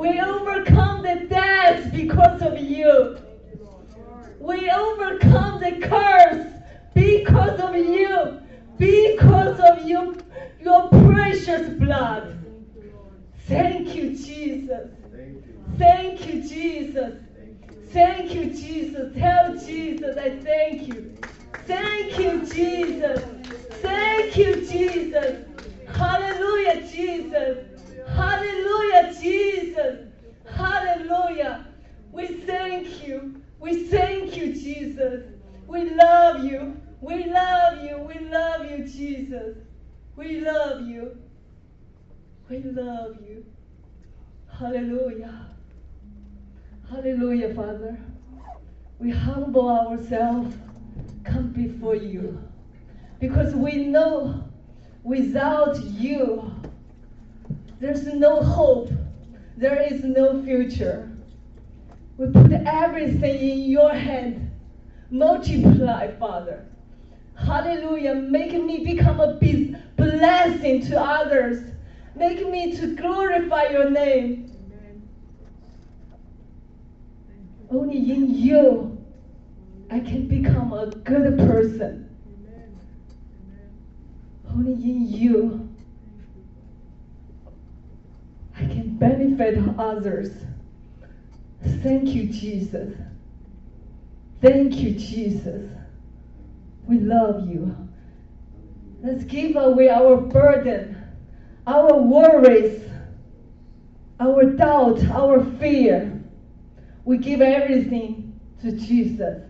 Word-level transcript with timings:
We 0.00 0.18
overcome 0.18 1.02
the 1.02 1.26
death 1.28 1.92
because 1.92 2.40
of 2.40 2.56
you. 2.56 3.18
We 4.38 4.70
overcome 4.70 5.60
the 5.60 5.86
curse 5.86 6.46
because 6.94 7.60
of 7.60 7.74
you. 7.74 8.40
Because 8.78 9.60
of 9.60 9.86
you, 9.86 10.16
your 10.58 10.88
precious 10.88 11.68
blood. 11.78 12.42
Thank 13.40 13.94
you, 13.94 14.16
Jesus. 14.16 14.88
Thank 15.76 16.26
you, 16.26 16.48
Jesus. 16.48 17.18
Thank 17.88 18.32
you, 18.32 18.44
Jesus. 18.54 19.14
Tell 19.18 19.54
Jesus, 19.54 20.16
I 20.16 20.30
thank 20.38 20.88
you. 20.88 21.14
Thank 21.66 22.18
you, 22.18 22.46
Jesus. 22.46 23.22
Thank 23.82 24.34
you, 24.34 24.66
Jesus. 24.66 25.44
Hallelujah, 25.94 26.88
Jesus. 26.88 27.79
Hallelujah, 28.14 29.14
Jesus. 29.20 30.08
Hallelujah. 30.46 31.66
We 32.12 32.26
thank 32.26 33.06
you. 33.06 33.42
We 33.58 33.84
thank 33.84 34.36
you, 34.36 34.52
Jesus. 34.52 35.24
We 35.66 35.90
love 35.94 36.44
you. 36.44 36.80
We 37.00 37.26
love 37.26 37.82
you. 37.84 37.98
We 37.98 38.18
love 38.28 38.70
you, 38.70 38.84
Jesus. 38.86 39.56
We 40.16 40.40
love 40.40 40.82
you. 40.88 41.16
We 42.48 42.58
love 42.62 43.16
you. 43.26 43.44
Hallelujah. 44.58 45.46
Hallelujah, 46.90 47.54
Father. 47.54 47.96
We 48.98 49.10
humble 49.10 49.68
ourselves, 49.68 50.54
come 51.24 51.52
before 51.52 51.94
you. 51.94 52.42
Because 53.20 53.54
we 53.54 53.84
know 53.84 54.42
without 55.04 55.82
you, 55.84 56.52
there's 57.80 58.04
no 58.06 58.42
hope, 58.42 58.90
there 59.56 59.82
is 59.82 60.04
no 60.04 60.42
future. 60.42 61.10
We 62.18 62.30
put 62.30 62.52
everything 62.52 63.40
in 63.40 63.70
your 63.70 63.92
hand. 63.92 64.50
Multiply, 65.10 66.14
Father. 66.18 66.66
Hallelujah. 67.34 68.14
Make 68.14 68.52
me 68.52 68.84
become 68.84 69.20
a 69.20 69.38
blessing 69.96 70.86
to 70.86 71.00
others. 71.00 71.64
Make 72.14 72.46
me 72.46 72.76
to 72.76 72.94
glorify 72.94 73.68
your 73.68 73.88
name. 73.88 74.46
Only 77.70 78.12
in 78.12 78.34
you 78.34 78.98
I 79.90 80.00
can 80.00 80.28
become 80.28 80.72
a 80.72 80.86
good 80.86 81.38
person. 81.38 82.08
Only 84.48 84.72
in 84.72 85.06
you 85.06 85.70
I 88.60 88.64
can 88.66 88.89
benefit 89.00 89.58
others. 89.78 90.30
Thank 91.82 92.10
you, 92.10 92.26
Jesus. 92.26 92.94
Thank 94.40 94.74
you, 94.74 94.92
Jesus. 94.92 95.70
We 96.86 96.98
love 97.00 97.48
you. 97.48 97.76
Let's 99.02 99.24
give 99.24 99.56
away 99.56 99.88
our 99.88 100.16
burden, 100.18 101.02
our 101.66 101.96
worries, 101.96 102.82
our 104.20 104.44
doubt, 104.44 105.02
our 105.10 105.42
fear. 105.58 106.22
We 107.04 107.16
give 107.16 107.40
everything 107.40 108.38
to 108.60 108.72
Jesus. 108.72 109.42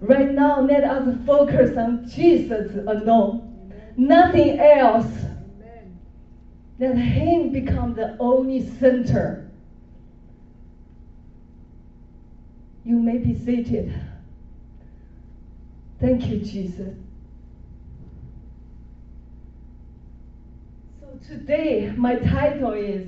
Right 0.00 0.30
now, 0.30 0.60
let 0.60 0.84
us 0.84 1.16
focus 1.26 1.76
on 1.76 2.08
Jesus 2.08 2.72
alone. 2.86 3.72
Nothing 3.96 4.60
else. 4.60 5.08
Let 6.78 6.96
Him 6.96 7.48
become 7.48 7.94
the 7.94 8.08
only 8.20 8.60
center. 8.60 9.36
You 12.84 12.98
may 12.98 13.18
be 13.18 13.34
seated. 13.34 13.92
Thank 15.98 16.28
you, 16.28 16.38
Jesus. 16.38 16.94
So 21.00 21.16
today, 21.26 21.90
my 21.96 22.16
title 22.16 22.72
is 22.72 23.04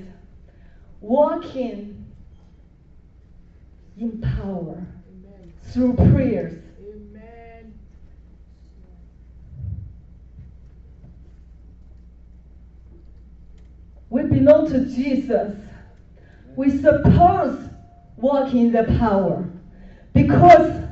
Walking 1.01 1.95
in 3.97 4.17
Power 4.17 4.85
Amen. 5.07 5.51
through 5.61 5.93
Prayers. 5.93 6.53
Amen. 6.79 7.73
We 14.11 14.23
belong 14.23 14.69
to 14.71 14.85
Jesus. 14.85 15.55
We 16.57 16.69
suppose 16.81 17.69
walk 18.17 18.53
in 18.53 18.73
the 18.73 18.83
power 18.99 19.49
because 20.13 20.83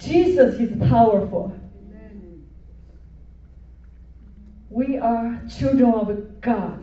Jesus 0.00 0.58
is 0.58 0.88
powerful. 0.88 1.54
We 4.70 4.96
are 4.96 5.38
children 5.54 5.92
of 5.92 6.40
God. 6.40 6.80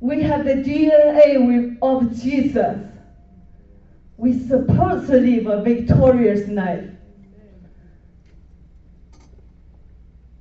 We 0.00 0.22
have 0.22 0.44
the 0.44 0.54
DNA 0.54 1.78
of 1.80 2.20
Jesus. 2.20 2.78
We 4.16 4.36
supposed 4.40 5.06
to 5.06 5.20
live 5.20 5.46
a 5.46 5.62
victorious 5.62 6.48
life. 6.48 6.90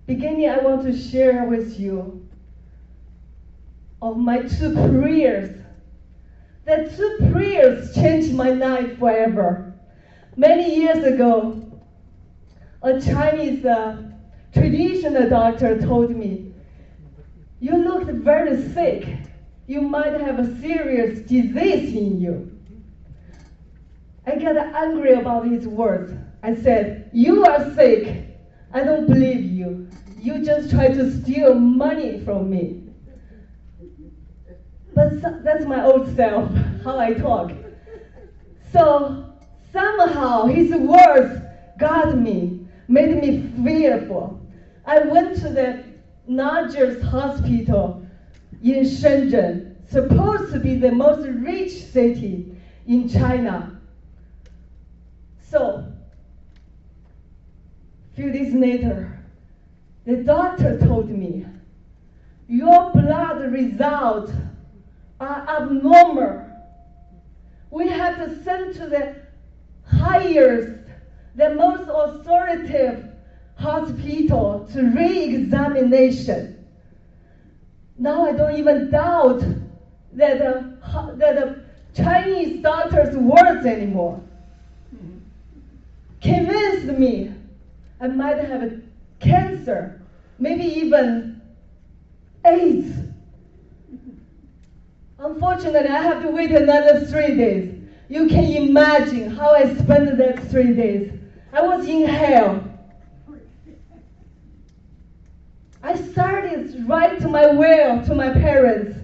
Beginning, 0.08 0.50
I 0.50 0.58
want 0.58 0.82
to 0.86 0.98
share 0.98 1.46
with 1.46 1.80
you 1.80 2.19
of 4.02 4.18
my 4.18 4.44
two 4.44 4.74
prayers. 4.74 5.56
The 6.66 6.94
two 6.96 7.32
prayers 7.32 7.94
changed 7.96 8.34
my 8.34 8.52
life 8.52 8.98
forever. 9.00 9.74
Many 10.36 10.76
years 10.76 11.04
ago, 11.04 11.62
a 12.82 13.00
Chinese 13.02 13.66
uh, 13.66 14.04
traditional 14.54 15.30
doctor 15.30 15.80
told 15.82 16.12
me, 16.12 16.54
You 17.60 17.78
looked 17.78 18.12
very 18.12 18.72
sick. 18.72 19.06
You 19.68 19.82
might 19.82 20.14
have 20.14 20.40
a 20.40 20.60
serious 20.60 21.20
disease 21.20 21.96
in 21.96 22.22
you. 22.22 22.52
I 24.26 24.36
got 24.36 24.58
angry 24.58 25.14
about 25.14 25.46
his 25.48 25.68
words. 25.68 26.14
I 26.42 26.56
said, 26.56 27.10
You 27.12 27.44
are 27.46 27.74
sick. 27.74 28.26
I 28.72 28.84
don't 28.84 29.08
believe 29.08 29.44
you. 29.44 29.88
You 30.20 30.44
just 30.44 30.70
try 30.70 30.90
to 30.90 31.12
steal 31.22 31.56
money 31.56 32.20
from 32.24 32.50
me. 32.50 32.89
So- 35.00 35.40
that's 35.44 35.66
my 35.66 35.86
old 35.86 36.14
self, 36.16 36.52
how 36.84 37.00
I 37.00 37.14
talk. 37.14 37.52
So 38.74 39.26
somehow 39.72 40.46
his 40.46 40.72
words 40.76 41.42
got 41.78 42.18
me, 42.18 42.68
made 42.90 43.16
me 43.16 43.50
fearful. 43.64 44.42
I 44.86 45.00
went 45.00 45.38
to 45.38 45.50
the 45.50 45.84
largest 46.28 47.02
hospital 47.02 48.06
in 48.62 48.84
Shenzhen, 48.84 49.76
supposed 49.88 50.52
to 50.52 50.60
be 50.60 50.76
the 50.76 50.92
most 50.92 51.26
rich 51.26 51.72
city 51.72 52.58
in 52.86 53.08
China. 53.08 53.80
So, 55.40 55.86
few 58.16 58.32
days 58.32 58.54
later, 58.54 59.18
the 60.06 60.18
doctor 60.18 60.78
told 60.78 61.10
me, 61.10 61.46
your 62.48 62.92
blood 62.92 63.52
results 63.52 64.32
are 65.20 65.46
abnormal. 65.50 66.46
We 67.72 67.88
have 67.90 68.18
to 68.18 68.44
send 68.44 68.76
to 68.76 68.88
the 68.88 69.16
highest, 69.86 70.80
the 71.36 71.56
most 71.56 71.90
authoritative 71.92 73.06
hospital 73.56 74.68
to 74.74 74.82
re-examination. 74.82 76.66
Now 77.98 78.26
I 78.26 78.32
don't 78.32 78.56
even 78.56 78.90
doubt 78.90 79.44
that 80.14 80.40
the, 80.40 80.78
that 81.18 81.36
the 81.36 81.64
Chinese 81.94 82.62
doctor's 82.62 83.16
words 83.16 83.66
anymore. 83.66 84.22
Convinced 86.22 86.86
me 86.86 87.34
I 88.02 88.08
might 88.08 88.38
have 88.38 88.82
cancer, 89.20 90.02
maybe 90.38 90.64
even 90.64 91.42
AIDS. 92.46 93.09
Unfortunately, 95.20 95.90
I 95.90 96.02
have 96.02 96.22
to 96.22 96.30
wait 96.30 96.52
another 96.52 97.06
three 97.06 97.36
days. 97.36 97.76
You 98.08 98.28
can 98.28 98.46
imagine 98.46 99.30
how 99.30 99.52
I 99.52 99.76
spent 99.76 100.18
that 100.18 100.50
three 100.50 100.74
days. 100.74 101.12
I 101.52 101.62
was 101.62 101.86
in 101.86 102.08
hell. 102.08 102.64
I 105.84 105.96
started 105.96 106.88
right 106.88 107.20
to 107.20 107.28
my 107.28 107.48
will 107.48 108.06
to 108.06 108.16
my 108.16 108.32
parents. 108.32 108.98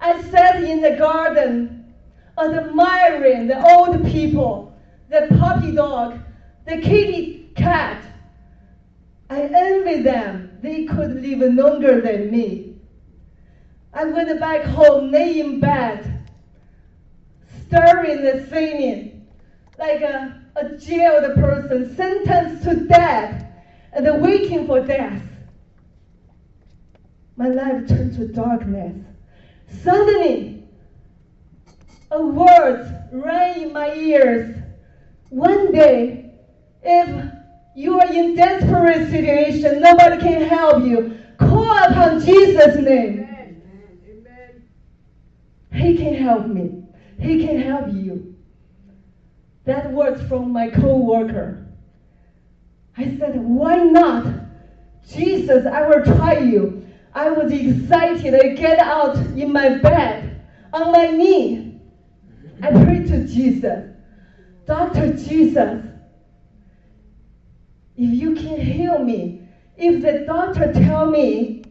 I 0.00 0.20
sat 0.22 0.62
in 0.62 0.82
the 0.82 0.96
garden, 0.96 1.94
admiring 2.38 3.46
the 3.46 3.74
old 3.74 4.04
people, 4.04 4.74
the 5.08 5.28
puppy 5.38 5.72
dog, 5.72 6.18
the 6.66 6.76
kitty 6.80 7.50
cat. 7.56 8.02
I 9.30 9.42
envy 9.42 10.02
them. 10.02 10.58
They 10.60 10.84
could 10.84 11.22
live 11.22 11.54
longer 11.54 12.02
than 12.02 12.30
me. 12.30 12.71
I 13.94 14.04
went 14.04 14.40
back 14.40 14.64
home, 14.64 15.10
lay 15.10 15.40
in 15.40 15.60
bed, 15.60 16.28
stirring 17.66 18.26
and 18.26 18.48
singing, 18.48 19.26
like 19.78 20.00
a, 20.00 20.42
a 20.56 20.76
jailed 20.76 21.34
person 21.34 21.94
sentenced 21.94 22.64
to 22.64 22.86
death 22.86 23.44
and 23.92 24.22
waiting 24.22 24.66
for 24.66 24.80
death. 24.80 25.22
My 27.36 27.48
life 27.48 27.86
turned 27.88 28.14
to 28.16 28.28
darkness. 28.28 28.96
Suddenly, 29.82 30.64
a 32.10 32.22
word 32.22 33.08
rang 33.10 33.62
in 33.62 33.72
my 33.72 33.94
ears. 33.94 34.56
One 35.28 35.72
day, 35.72 36.30
if 36.82 37.32
you 37.74 38.00
are 38.00 38.12
in 38.12 38.36
desperate 38.36 39.10
situation, 39.10 39.80
nobody 39.80 40.18
can 40.18 40.42
help 40.42 40.84
you, 40.84 41.18
call 41.38 41.76
upon 41.84 42.20
Jesus' 42.20 42.76
name. 42.76 43.31
He 45.82 45.96
can 45.96 46.14
help 46.14 46.46
me. 46.46 46.84
He 47.18 47.44
can 47.44 47.60
help 47.60 47.92
you. 47.92 48.36
That 49.64 49.90
words 49.90 50.22
from 50.28 50.52
my 50.52 50.70
co-worker. 50.70 51.66
I 52.96 53.16
said, 53.18 53.40
why 53.40 53.76
not? 53.78 54.26
Jesus, 55.08 55.66
I 55.66 55.88
will 55.88 56.04
try 56.04 56.38
you. 56.38 56.86
I 57.14 57.30
was 57.30 57.52
excited. 57.52 58.34
I 58.34 58.54
get 58.54 58.78
out 58.78 59.16
in 59.16 59.52
my 59.52 59.78
bed 59.78 60.46
on 60.72 60.92
my 60.92 61.06
knee. 61.06 61.80
I 62.62 62.70
prayed 62.84 63.08
to 63.08 63.26
Jesus. 63.26 63.90
Dr. 64.66 65.14
Jesus, 65.14 65.84
if 67.96 68.10
you 68.20 68.36
can 68.36 68.60
heal 68.60 69.00
me, 69.00 69.48
if 69.76 70.00
the 70.00 70.24
doctor 70.26 70.72
tell 70.72 71.06
me 71.06 71.64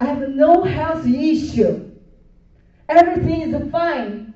I 0.00 0.06
have 0.06 0.30
no 0.30 0.64
health 0.64 1.06
issue, 1.06 1.89
everything 2.90 3.54
is 3.54 3.70
fine, 3.70 4.34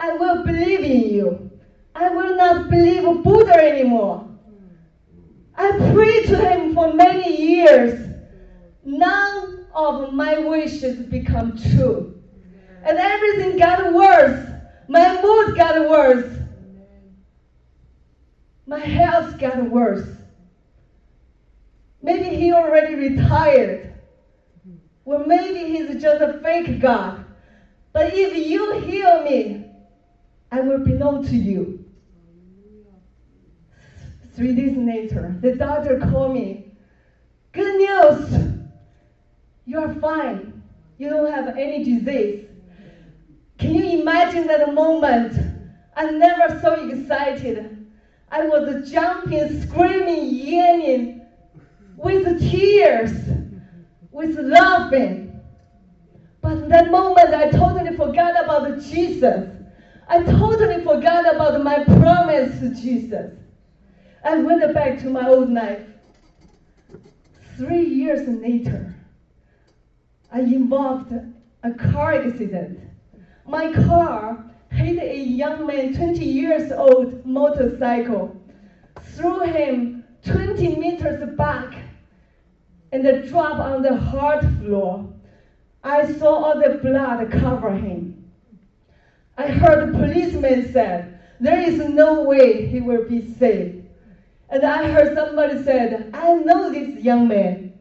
I 0.00 0.12
will 0.14 0.42
believe 0.44 0.80
in 0.80 1.14
you. 1.14 1.50
I 1.94 2.08
will 2.08 2.36
not 2.36 2.70
believe 2.70 3.22
Buddha 3.22 3.54
anymore. 3.54 4.26
I 5.54 5.70
prayed 5.92 6.26
to 6.28 6.38
him 6.38 6.74
for 6.74 6.92
many 6.94 7.36
years. 7.36 8.08
None 8.84 9.66
of 9.74 10.12
my 10.12 10.38
wishes 10.38 10.98
become 11.06 11.56
true. 11.56 12.14
And 12.84 12.98
everything 12.98 13.58
got 13.58 13.92
worse. 13.92 14.40
My 14.88 15.20
mood 15.22 15.56
got 15.56 15.88
worse. 15.88 16.26
My 18.66 18.80
health 18.80 19.38
got 19.38 19.70
worse. 19.70 20.06
Maybe 22.02 22.34
he 22.34 22.52
already 22.52 22.94
retired. 22.94 23.92
Well, 25.04 25.20
maybe 25.20 25.68
he's 25.70 26.02
just 26.02 26.20
a 26.22 26.40
fake 26.42 26.80
God. 26.80 27.21
But 27.92 28.08
if 28.08 28.34
you 28.34 28.80
heal 28.80 29.22
me, 29.22 29.66
I 30.50 30.60
will 30.60 30.78
belong 30.78 31.24
to 31.24 31.36
you. 31.36 31.84
Three 34.34 34.54
days 34.54 34.76
later, 34.76 35.36
the 35.40 35.52
doctor 35.52 35.96
called 35.96 36.32
me. 36.32 36.72
Good 37.52 37.76
news! 37.76 38.48
You're 39.66 39.88
fine. 39.88 40.62
You 40.98 41.08
don't 41.10 41.30
have 41.30 41.48
any 41.56 41.84
disease. 41.84 42.46
Can 43.58 43.74
you 43.74 44.00
imagine 44.00 44.46
that 44.48 44.66
moment? 44.72 45.36
I'm 45.96 46.18
never 46.18 46.58
so 46.60 46.74
excited. 46.74 47.86
I 48.30 48.42
was 48.46 48.90
jumping, 48.90 49.62
screaming, 49.62 50.24
yelling, 50.34 51.26
with 51.96 52.40
tears, 52.40 53.12
with 54.10 54.36
laughing. 54.36 55.31
But 56.42 56.68
that 56.68 56.90
moment, 56.90 57.32
I 57.32 57.50
totally 57.50 57.96
forgot 57.96 58.44
about 58.44 58.80
Jesus. 58.80 59.48
I 60.08 60.22
totally 60.24 60.84
forgot 60.84 61.32
about 61.34 61.62
my 61.62 61.84
promise 61.84 62.58
to 62.58 62.74
Jesus. 62.74 63.32
I 64.24 64.36
went 64.36 64.74
back 64.74 64.98
to 65.00 65.06
my 65.06 65.28
old 65.28 65.50
life. 65.52 65.86
Three 67.56 67.84
years 67.84 68.28
later, 68.28 68.94
I 70.32 70.40
involved 70.40 71.12
a 71.62 71.70
car 71.72 72.14
accident. 72.14 72.80
My 73.46 73.72
car 73.72 74.44
hit 74.70 74.98
a 75.00 75.16
young 75.16 75.66
man, 75.66 75.94
20 75.94 76.24
years 76.24 76.72
old, 76.72 77.24
motorcycle, 77.24 78.36
threw 79.14 79.40
him 79.40 80.04
20 80.24 80.76
meters 80.76 81.36
back, 81.36 81.74
and 82.90 83.28
dropped 83.28 83.60
on 83.60 83.82
the 83.82 83.96
hard 83.96 84.40
floor. 84.58 85.11
I 85.84 86.12
saw 86.12 86.44
all 86.44 86.60
the 86.60 86.78
blood 86.78 87.30
cover 87.32 87.72
him. 87.72 88.30
I 89.36 89.48
heard 89.48 89.88
the 89.88 89.98
policeman 89.98 90.72
said, 90.72 91.20
there 91.40 91.60
is 91.60 91.78
no 91.78 92.22
way 92.22 92.66
he 92.66 92.80
will 92.80 93.08
be 93.08 93.34
saved. 93.34 93.84
And 94.48 94.64
I 94.64 94.90
heard 94.90 95.16
somebody 95.16 95.62
said, 95.64 96.10
I 96.14 96.34
know 96.34 96.70
this 96.70 97.02
young 97.02 97.26
man. 97.26 97.72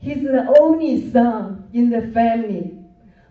He's 0.00 0.22
the 0.22 0.52
only 0.58 1.10
son 1.10 1.68
in 1.72 1.90
the 1.90 2.10
family. 2.12 2.78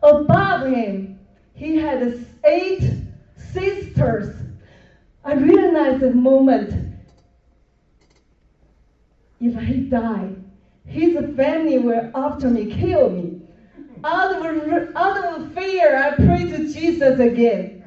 Above 0.04 0.68
him, 0.68 1.20
he 1.54 1.78
had 1.78 2.26
eight 2.46 2.90
sisters. 3.36 4.36
I 5.26 5.34
realized 5.34 6.02
the 6.02 6.12
moment 6.12 6.96
if 9.42 9.60
he 9.60 9.82
died, 9.82 10.42
his 10.86 11.16
family 11.36 11.80
will 11.80 12.12
after 12.16 12.50
me 12.50 12.72
kill 12.72 13.10
me. 13.10 13.37
Out 14.04 14.46
of, 14.46 14.96
out 14.96 15.18
of 15.18 15.54
fear, 15.54 15.98
I 15.98 16.16
prayed 16.16 16.50
to 16.50 16.74
Jesus 16.74 17.20
again. 17.20 17.84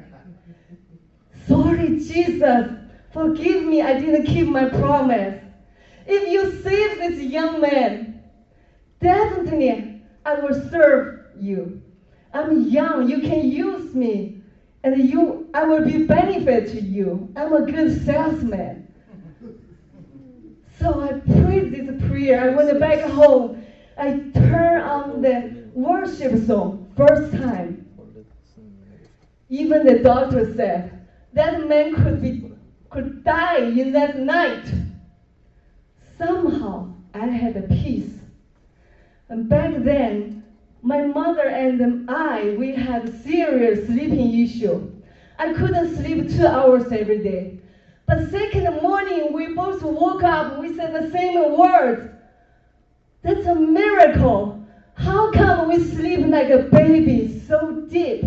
Sorry, 1.47 1.99
Jesus, 1.99 2.67
forgive 3.11 3.65
me, 3.65 3.81
I 3.81 3.99
didn't 3.99 4.25
keep 4.25 4.47
my 4.47 4.69
promise. 4.69 5.43
If 6.05 6.31
you 6.31 6.61
save 6.63 6.97
this 6.99 7.19
young 7.21 7.61
man, 7.61 8.21
definitely 8.99 10.01
I 10.25 10.33
will 10.35 10.69
serve 10.69 11.35
you. 11.35 11.81
I'm 12.33 12.69
young, 12.69 13.07
you 13.09 13.21
can 13.21 13.49
use 13.49 13.93
me, 13.93 14.41
and 14.83 14.97
you, 14.97 15.49
I 15.53 15.63
will 15.63 15.85
be 15.85 16.05
benefit 16.05 16.69
to 16.71 16.81
you. 16.81 17.31
I'm 17.35 17.53
a 17.53 17.69
good 17.69 18.05
salesman. 18.05 18.87
So 20.79 20.99
I 20.99 21.13
prayed 21.41 21.71
this 21.71 22.09
prayer. 22.09 22.41
I 22.41 22.49
went 22.49 22.79
back 22.79 23.01
home. 23.01 23.63
I 23.97 24.31
turned 24.33 24.81
on 24.81 25.21
the 25.21 25.60
worship 25.73 26.45
song 26.45 26.91
first 26.95 27.31
time. 27.33 27.87
Even 29.49 29.85
the 29.85 29.99
doctor 29.99 30.53
said 30.55 31.07
that 31.33 31.67
man 31.67 31.95
could 31.95 32.21
be 32.21 32.51
could 32.89 33.23
die 33.23 33.59
in 33.59 33.91
that 33.93 34.17
night. 34.17 34.65
Somehow 36.17 36.93
I 37.13 37.25
had 37.25 37.55
a 37.55 37.61
peace. 37.63 38.19
And 39.29 39.47
back 39.47 39.73
then, 39.77 40.43
my 40.81 41.05
mother 41.05 41.47
and 41.47 42.09
I 42.09 42.55
we 42.57 42.73
had 42.75 43.23
serious 43.23 43.87
sleeping 43.87 44.39
issue. 44.39 44.91
I 45.39 45.53
couldn't 45.53 45.95
sleep 45.95 46.29
two 46.29 46.47
hours 46.47 46.91
every 46.91 47.19
day. 47.19 47.59
But 48.05 48.29
second 48.29 48.81
morning, 48.81 49.31
we 49.31 49.53
both 49.53 49.81
woke 49.81 50.23
up. 50.23 50.59
We 50.59 50.75
said 50.75 50.93
the 50.93 51.09
same 51.11 51.57
words. 51.57 52.11
That's 53.23 53.45
a 53.47 53.55
miracle. 53.55 54.60
How 55.01 55.31
come 55.31 55.69
we 55.69 55.83
sleep 55.83 56.27
like 56.27 56.49
a 56.51 56.59
baby 56.59 57.41
so 57.47 57.87
deep? 57.89 58.23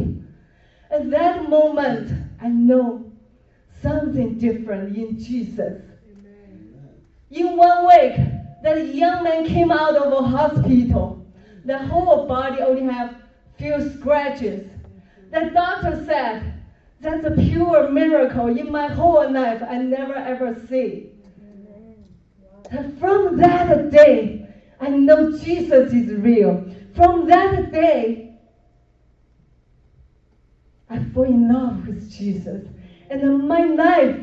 At 0.91 1.09
that 1.11 1.49
moment, 1.49 2.11
I 2.41 2.49
know 2.49 3.13
something 3.81 4.39
different 4.39 4.97
in 4.97 5.19
Jesus. 5.19 5.83
In 7.31 7.57
one 7.57 7.87
week, 7.87 8.17
that 8.63 8.93
young 8.93 9.23
man 9.23 9.47
came 9.47 9.71
out 9.71 9.97
of 9.97 10.13
a 10.13 10.23
hospital. 10.27 11.25
The 11.65 11.79
whole 11.79 12.27
body 12.27 12.61
only 12.61 12.83
have 12.93 13.17
few 13.57 13.91
scratches. 13.97 14.69
The 15.31 15.51
doctor 15.55 16.05
said, 16.05 16.55
that's 17.01 17.25
a 17.25 17.33
pure 17.33 17.91
miracle 17.91 18.47
in 18.49 18.73
my 18.73 18.89
whole 18.89 19.31
life 19.31 19.63
I 19.63 19.79
never 19.79 20.15
ever 20.15 20.57
see. 20.69 21.11
And 22.71 22.99
from 22.99 23.37
that 23.37 23.91
day, 23.91 24.44
I 24.85 24.89
know 24.91 25.33
Jesus 25.39 25.95
is 25.95 26.13
real. 26.13 26.63
From 26.95 27.27
that 27.29 27.73
day, 27.73 28.35
I 30.91 31.03
fall 31.15 31.23
in 31.23 31.51
love 31.51 31.87
with 31.87 32.13
Jesus. 32.13 32.69
And 33.09 33.49
my 33.49 33.65
life 33.65 34.21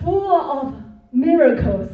full 0.00 0.30
of 0.30 0.80
miracles. 1.12 1.90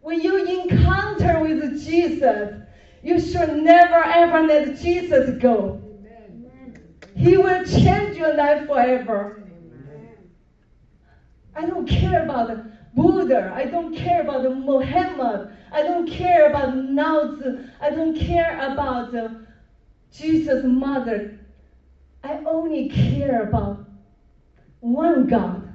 When 0.00 0.20
you 0.22 0.44
encounter 0.44 1.38
with 1.38 1.84
Jesus, 1.84 2.60
you 3.04 3.20
should 3.20 3.62
never 3.62 4.02
ever 4.02 4.42
let 4.42 4.76
Jesus 4.76 5.40
go. 5.40 5.80
He 7.14 7.36
will 7.36 7.64
change 7.64 8.16
your 8.16 8.34
life 8.34 8.66
forever. 8.66 9.44
I 11.54 11.64
don't 11.64 11.86
care 11.86 12.24
about 12.24 12.71
Buddha. 12.94 13.52
I 13.54 13.64
don't 13.64 13.94
care 13.94 14.22
about 14.22 14.42
Muhammad. 14.56 15.56
I 15.72 15.82
don't 15.82 16.08
care 16.08 16.50
about 16.50 16.74
Tzu. 16.74 17.64
I 17.80 17.90
don't 17.90 18.16
care 18.16 18.72
about 18.72 19.14
uh, 19.14 19.28
Jesus' 20.12 20.64
mother. 20.64 21.38
I 22.22 22.34
only 22.44 22.88
care 22.90 23.42
about 23.48 23.84
one 24.80 25.26
God. 25.26 25.68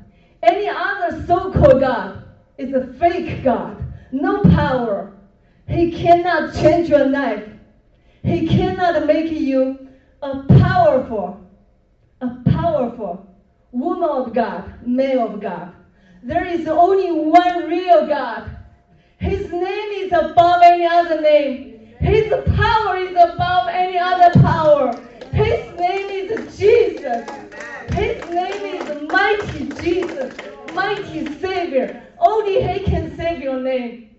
Any 0.43 0.67
other 0.67 1.25
so 1.25 1.51
called 1.51 1.81
God 1.81 2.23
is 2.57 2.73
a 2.73 2.93
fake 2.93 3.43
God, 3.43 3.83
no 4.11 4.43
power. 4.43 5.13
He 5.67 5.91
cannot 5.91 6.53
change 6.53 6.89
your 6.89 7.09
life. 7.09 7.49
He 8.23 8.47
cannot 8.47 9.05
make 9.05 9.31
you 9.31 9.89
a 10.21 10.43
powerful, 10.43 11.39
a 12.21 12.29
powerful 12.49 13.27
woman 13.71 14.09
of 14.09 14.33
God, 14.33 14.85
man 14.85 15.17
of 15.17 15.41
God. 15.41 15.73
There 16.27 16.43
is 16.43 16.67
only 16.67 17.09
one 17.09 17.69
real 17.69 18.05
God. 18.05 18.51
His 19.17 19.49
name 19.49 19.91
is 19.93 20.11
above 20.11 20.61
any 20.61 20.85
other 20.85 21.21
name. 21.21 21.95
His 22.01 22.27
power 22.53 22.97
is 22.97 23.11
above 23.11 23.69
any 23.69 23.97
other 23.97 24.37
power. 24.41 24.91
His 25.31 25.79
name 25.79 26.09
is 26.09 26.57
Jesus. 26.57 27.25
His 27.93 28.29
name 28.29 28.75
is 28.75 29.09
mighty 29.09 29.69
Jesus, 29.81 30.35
mighty 30.73 31.33
Savior. 31.39 32.03
Only 32.19 32.61
He 32.61 32.83
can 32.83 33.15
save 33.15 33.39
your 33.39 33.61
name. 33.61 34.09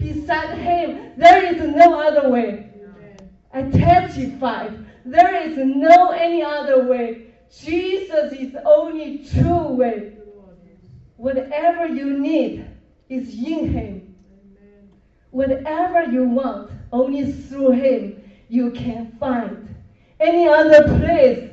Beside 0.00 0.58
Him, 0.58 1.12
there 1.16 1.44
is 1.44 1.62
no 1.62 1.94
other 1.94 2.28
way. 2.28 2.72
I 3.54 3.70
testify, 3.70 4.68
there 5.04 5.36
is 5.36 5.56
no 5.56 6.10
any 6.10 6.42
other 6.42 6.88
way. 6.88 7.28
Jesus 7.56 8.32
is 8.32 8.56
only 8.64 9.24
true 9.32 9.68
way. 9.68 10.16
Whatever 11.22 11.86
you 11.86 12.18
need 12.18 12.66
is 13.08 13.32
in 13.32 13.68
Him. 13.68 14.16
Whatever 15.30 16.10
you 16.10 16.24
want, 16.24 16.72
only 16.90 17.30
through 17.30 17.70
Him 17.70 18.20
you 18.48 18.72
can 18.72 19.16
find. 19.20 19.72
Any 20.18 20.48
other 20.48 20.82
place, 20.98 21.48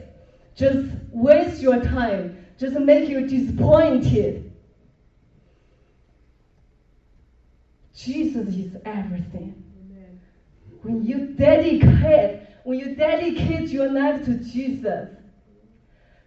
just 0.56 0.90
waste 1.12 1.62
your 1.62 1.84
time, 1.84 2.44
just 2.58 2.80
make 2.80 3.08
you 3.08 3.28
disappointed. 3.28 4.52
Jesus 7.96 8.48
is 8.48 8.76
everything. 8.86 9.64
When 10.82 11.06
you 11.06 11.28
dedicate, 11.28 12.42
when 12.64 12.80
you 12.80 12.96
dedicate 12.96 13.70
your 13.70 13.92
life 13.92 14.26
to 14.26 14.34
Jesus, 14.34 15.10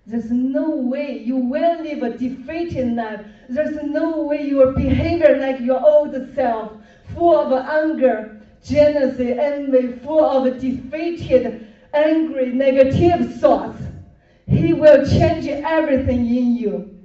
there's 0.07 0.31
no 0.31 0.71
way 0.71 1.19
you 1.19 1.37
will 1.37 1.83
live 1.83 2.03
a 2.03 2.11
defeated 2.19 2.97
life. 2.97 3.25
There's 3.49 3.77
no 3.77 4.23
way 4.23 4.43
you 4.43 4.57
will 4.57 4.75
behave 4.75 5.21
like 5.39 5.61
your 5.61 5.81
old 5.85 6.15
self, 6.35 6.73
full 7.15 7.37
of 7.37 7.53
anger, 7.53 8.41
jealousy, 8.65 9.33
envy, 9.33 9.93
full 10.03 10.25
of 10.25 10.61
defeated, 10.61 11.69
angry, 11.95 12.53
negative 12.53 13.39
thoughts. 13.39 13.81
He 14.47 14.73
will 14.73 15.07
change 15.07 15.47
everything 15.47 16.27
in 16.27 16.57
you. 16.57 16.99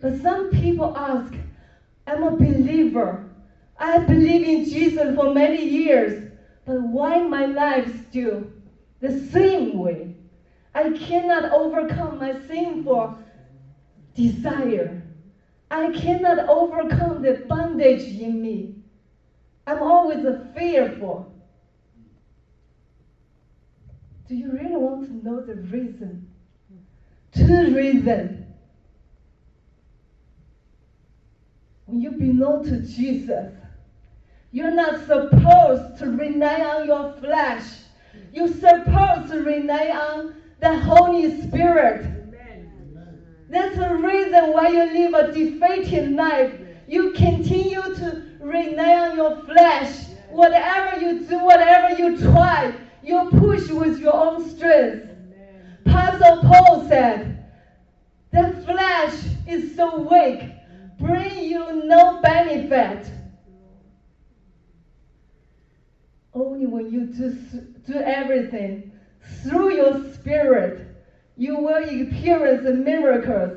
But 0.00 0.20
some 0.22 0.50
people 0.50 0.96
ask, 0.96 1.34
I'm 2.06 2.22
a 2.24 2.30
believer. 2.30 3.28
I 3.78 3.98
believe 3.98 4.44
in 4.44 4.64
Jesus 4.64 5.14
for 5.14 5.34
many 5.34 5.62
years, 5.62 6.30
but 6.64 6.80
why 6.80 7.20
my 7.20 7.46
life 7.46 8.08
still 8.08 8.44
the 9.00 9.18
same 9.30 9.78
way? 9.78 10.11
I 10.74 10.90
cannot 10.90 11.52
overcome 11.52 12.18
my 12.18 12.40
sinful 12.46 13.18
desire. 14.14 15.02
I 15.70 15.90
cannot 15.90 16.48
overcome 16.48 17.22
the 17.22 17.44
bondage 17.48 18.04
in 18.04 18.40
me. 18.40 18.74
I'm 19.66 19.82
always 19.82 20.24
fearful. 20.54 21.32
Do 24.28 24.34
you 24.34 24.50
really 24.52 24.76
want 24.76 25.06
to 25.06 25.28
know 25.28 25.40
the 25.40 25.54
reason? 25.54 26.28
Two 27.34 27.74
reasons. 27.74 28.46
When 31.86 32.00
you 32.00 32.12
belong 32.12 32.64
to 32.64 32.80
Jesus, 32.80 33.52
you're 34.50 34.74
not 34.74 35.00
supposed 35.06 35.98
to 35.98 36.06
rely 36.06 36.60
on 36.62 36.86
your 36.86 37.14
flesh. 37.20 37.64
You're 38.32 38.48
supposed 38.48 39.30
to 39.32 39.42
rely 39.42 39.88
on 39.90 40.34
the 40.62 40.78
Holy 40.78 41.42
Spirit. 41.42 42.06
That's 43.48 43.76
the 43.76 43.94
reason 43.96 44.52
why 44.52 44.68
you 44.68 44.84
live 44.92 45.14
a 45.14 45.32
defeated 45.32 46.12
life. 46.12 46.54
You 46.86 47.12
continue 47.12 47.82
to 47.82 48.22
rely 48.40 49.08
on 49.08 49.16
your 49.16 49.44
flesh. 49.44 50.06
Whatever 50.30 51.00
you 51.00 51.26
do, 51.26 51.44
whatever 51.44 51.96
you 51.98 52.16
try, 52.16 52.74
you 53.02 53.28
push 53.30 53.68
with 53.70 53.98
your 53.98 54.14
own 54.14 54.48
strength. 54.48 55.08
Paul 55.84 56.86
said, 56.88 57.44
The 58.30 58.62
flesh 58.64 59.14
is 59.46 59.74
so 59.74 59.98
weak, 59.98 60.48
bring 60.98 61.44
you 61.44 61.84
no 61.84 62.20
benefit. 62.22 63.10
Only 66.32 66.66
when 66.66 66.90
you 66.90 67.06
do, 67.06 67.30
do 67.86 67.98
everything 67.98 68.91
through 69.22 69.70
your 69.74 69.94
spirit, 70.14 70.78
you 71.36 71.56
will 71.56 71.76
experience 71.76 72.64
miracles, 72.64 73.52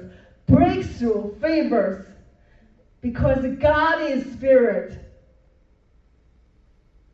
breakthrough, 0.47 1.27
favors, 1.41 1.97
because 3.01 3.45
God 3.59 3.99
is 3.99 4.23
spirit. 4.33 4.99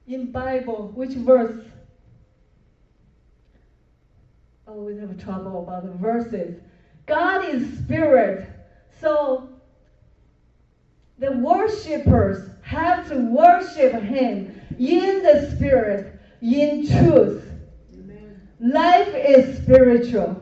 In 0.07 0.31
Bible, 0.31 0.91
which 0.93 1.13
verse? 1.13 1.51
Oh, 4.67 4.79
Always 4.79 4.99
have 4.99 5.17
trouble 5.17 5.59
about 5.59 5.83
the 5.83 5.91
verses. 5.91 6.53
God 7.07 7.41
is 7.41 7.63
spirit, 7.77 8.39
so 9.01 9.41
the 11.19 11.31
worshippers 11.31 12.39
have 12.61 13.07
to 13.07 13.17
worship 13.17 13.93
Him 13.93 14.45
in 14.79 15.23
the 15.23 15.37
spirit, 15.37 16.05
in 16.41 16.79
truth. 16.79 17.50
Life 18.61 19.15
is 19.15 19.57
spiritual. 19.57 20.37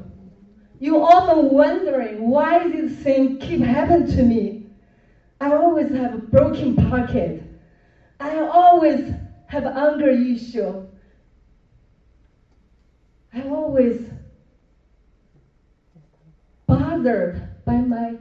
You 0.78 1.02
often 1.02 1.54
wondering 1.54 2.30
why 2.30 2.68
this 2.68 2.94
thing 2.98 3.40
keep 3.40 3.62
happening 3.62 4.08
to 4.08 4.24
me. 4.24 4.68
I 5.40 5.54
always 5.54 5.90
have 5.92 6.14
a 6.14 6.18
broken 6.18 6.76
pocket. 6.76 7.42
I 8.20 8.40
always 8.40 9.10
have 9.48 9.66
anger 9.68 10.10
issue. 10.10 10.82
I 13.34 13.48
always 13.48 13.96
bothered 16.68 17.42
by 17.66 17.80
my 17.80 18.18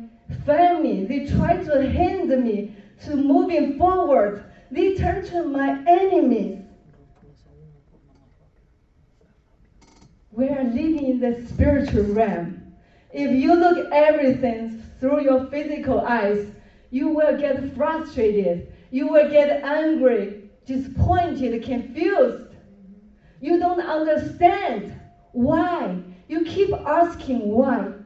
family. 0.47 1.03
They 1.03 1.27
try 1.27 1.57
to 1.57 1.83
hinder 1.83 2.37
me 2.37 2.71
to 3.01 3.17
moving 3.17 3.79
forward. 3.79 4.45
They 4.71 4.95
turn 4.95 5.25
to 5.25 5.43
my 5.43 5.83
enemies. 5.89 6.68
We 10.39 10.51
are 10.51 10.63
living 10.63 11.05
in 11.09 11.19
the 11.19 11.35
spiritual 11.49 12.05
realm. 12.05 12.77
If 13.13 13.33
you 13.33 13.57
look 13.59 13.77
everything 13.91 14.71
through 15.01 15.23
your 15.25 15.41
physical 15.41 15.99
eyes, 15.99 16.53
you 16.91 17.09
will 17.09 17.37
get 17.37 17.75
frustrated. 17.75 18.63
You 18.93 19.09
will 19.09 19.29
get 19.29 19.61
angry, 19.65 20.39
disappointed, 20.65 21.61
confused. 21.65 22.55
You 23.41 23.59
don't 23.59 23.81
understand 23.81 24.95
why. 25.33 25.99
You 26.29 26.45
keep 26.45 26.73
asking 26.87 27.53
why. 27.53 27.97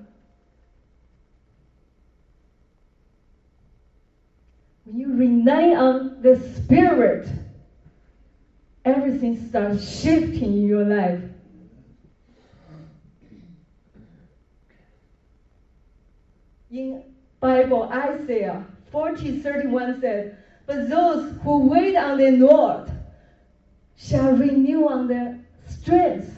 When 4.86 4.98
you 4.98 5.12
rely 5.12 5.74
on 5.76 6.14
the 6.18 6.34
Spirit, 6.34 7.30
everything 8.86 9.36
starts 9.36 10.00
shifting 10.00 10.54
in 10.54 10.66
your 10.66 10.82
life. 10.82 11.20
In 16.72 17.04
Bible, 17.38 17.82
Isaiah 17.92 18.64
40, 18.90 19.40
31 19.40 20.00
says, 20.00 20.32
But 20.64 20.88
those 20.88 21.36
who 21.42 21.68
wait 21.68 21.96
on 21.96 22.16
the 22.16 22.30
Lord 22.30 22.90
shall 23.98 24.32
renew 24.32 24.88
on 24.88 25.06
their 25.06 25.38
strength, 25.68 26.34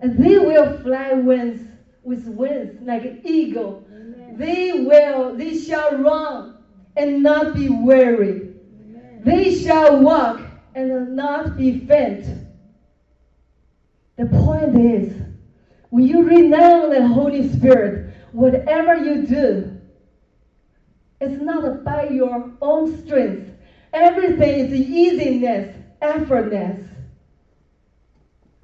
and 0.00 0.16
they 0.16 0.38
will 0.38 0.78
fly 0.78 1.12
wings 1.12 1.60
with 2.02 2.26
wings 2.28 2.78
like 2.80 3.04
an 3.04 3.20
eagle. 3.22 3.86
Amen. 3.92 4.36
They 4.38 4.84
will, 4.84 5.36
they 5.36 5.58
shall 5.58 5.98
run 5.98 6.56
and 6.96 7.22
not 7.22 7.54
be 7.54 7.68
weary. 7.68 8.54
Amen. 8.80 9.20
They 9.22 9.54
shall 9.54 10.00
walk 10.00 10.40
and 10.74 11.14
not 11.14 11.58
be 11.58 11.80
faint. 11.80 12.24
The 14.16 14.24
point 14.24 14.80
is, 14.80 15.12
when 15.90 16.06
you 16.06 16.22
on 16.22 16.90
the 16.90 17.06
Holy 17.06 17.46
Spirit, 17.50 18.09
whatever 18.32 18.94
you 18.96 19.26
do, 19.26 19.76
it's 21.20 21.40
not 21.40 21.84
by 21.84 22.08
your 22.08 22.52
own 22.62 23.04
strength. 23.04 23.50
Everything 23.92 24.60
is 24.60 24.72
easiness, 24.72 25.76
effortless. 26.00 26.82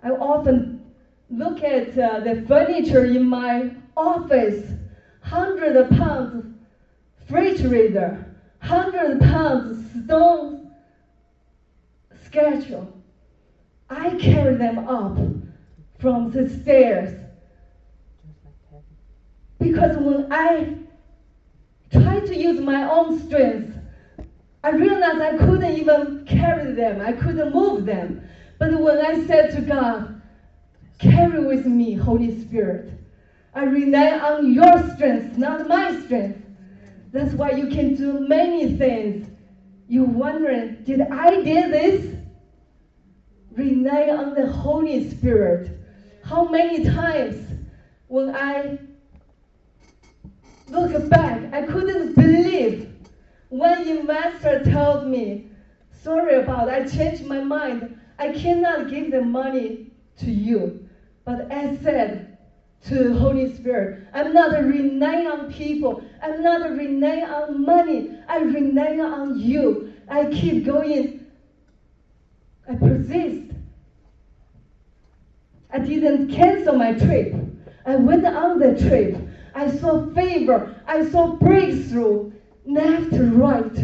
I 0.03 0.11
often 0.11 0.93
look 1.29 1.63
at 1.63 1.99
uh, 1.99 2.21
the 2.21 2.45
furniture 2.47 3.05
in 3.05 3.29
my 3.29 3.71
office, 3.97 4.73
hundred 5.21 5.91
pounds 5.91 6.55
refrigerator, 7.29 8.25
hundred 8.61 9.21
pounds 9.21 10.05
stone 10.05 10.71
schedule. 12.25 12.93
I 13.91 14.17
carry 14.19 14.57
them 14.57 14.79
up 14.87 15.19
from 15.99 16.31
the 16.31 16.49
stairs 16.49 17.26
because 19.67 19.97
when 19.97 20.33
I 20.33 20.79
tried 21.91 22.27
to 22.27 22.37
use 22.37 22.61
my 22.61 22.89
own 22.89 23.19
strength, 23.27 23.77
I 24.63 24.71
realized 24.71 25.21
I 25.21 25.37
couldn't 25.39 25.77
even 25.77 26.25
carry 26.27 26.73
them. 26.73 27.01
I 27.01 27.13
couldn't 27.13 27.53
move 27.53 27.85
them. 27.85 28.29
But 28.59 28.73
when 28.81 28.99
I 28.99 29.27
said 29.27 29.51
to 29.53 29.61
God, 29.61 30.21
carry 30.99 31.45
with 31.45 31.67
me, 31.67 31.95
Holy 31.95 32.41
Spirit, 32.41 32.91
I 33.55 33.65
rely 33.65 34.19
on 34.19 34.53
your 34.53 34.95
strength, 34.95 35.37
not 35.37 35.69
my 35.69 35.99
strength. 36.05 36.41
That's 37.13 37.35
why 37.35 37.53
you 37.53 37.69
can 37.69 37.95
do 37.95 38.27
many 38.29 38.77
things. 38.77 39.29
You 39.89 40.05
wondering, 40.05 40.83
did 40.85 41.01
I 41.01 41.43
did 41.43 41.73
this? 41.73 42.17
Rely 43.53 44.11
on 44.11 44.35
the 44.35 44.47
Holy 44.47 45.09
Spirit. 45.11 45.71
How 46.25 46.49
many 46.49 46.85
times 46.85 47.41
when 48.09 48.35
I 48.35 48.79
look 50.69 51.09
back, 51.11 51.53
I 51.53 51.63
couldn't 51.63 52.15
believe 52.15 52.93
one 53.49 53.87
investor 53.87 54.65
told 54.65 55.07
me, 55.07 55.51
sorry 56.03 56.35
about 56.35 56.69
I 56.69 56.87
changed 56.87 57.25
my 57.27 57.41
mind. 57.41 57.99
I 58.19 58.33
cannot 58.33 58.91
give 58.91 59.11
the 59.11 59.21
money 59.21 59.93
to 60.19 60.31
you. 60.31 60.89
But 61.25 61.51
I 61.53 61.77
said 61.77 62.39
to 62.85 63.15
Holy 63.15 63.55
Spirit, 63.55 64.05
I'm 64.13 64.33
not 64.33 64.53
relying 64.53 65.27
on 65.27 65.53
people. 65.53 66.03
I'm 66.23 66.43
not 66.43 66.71
relying 66.71 67.25
on 67.25 67.65
money. 67.65 68.19
I 68.29 68.39
rely 68.39 68.99
on 68.99 69.39
you. 69.39 69.93
I 70.09 70.27
keep 70.27 70.65
going. 70.65 71.27
I 72.69 72.75
persist. 72.75 73.53
I 75.71 75.79
didn't 75.79 76.31
cancel 76.31 76.75
my 76.77 76.93
trip. 76.93 77.35
I 77.85 77.97
went 77.97 78.27
on 78.27 78.59
the 78.59 78.77
trip. 78.77 79.26
I 79.57 79.75
saw 79.79 80.07
favor. 80.13 80.77
I 80.87 81.09
saw 81.09 81.35
breakthrough 81.37 82.31
left 82.67 83.11
to 83.13 83.25
right. 83.25 83.77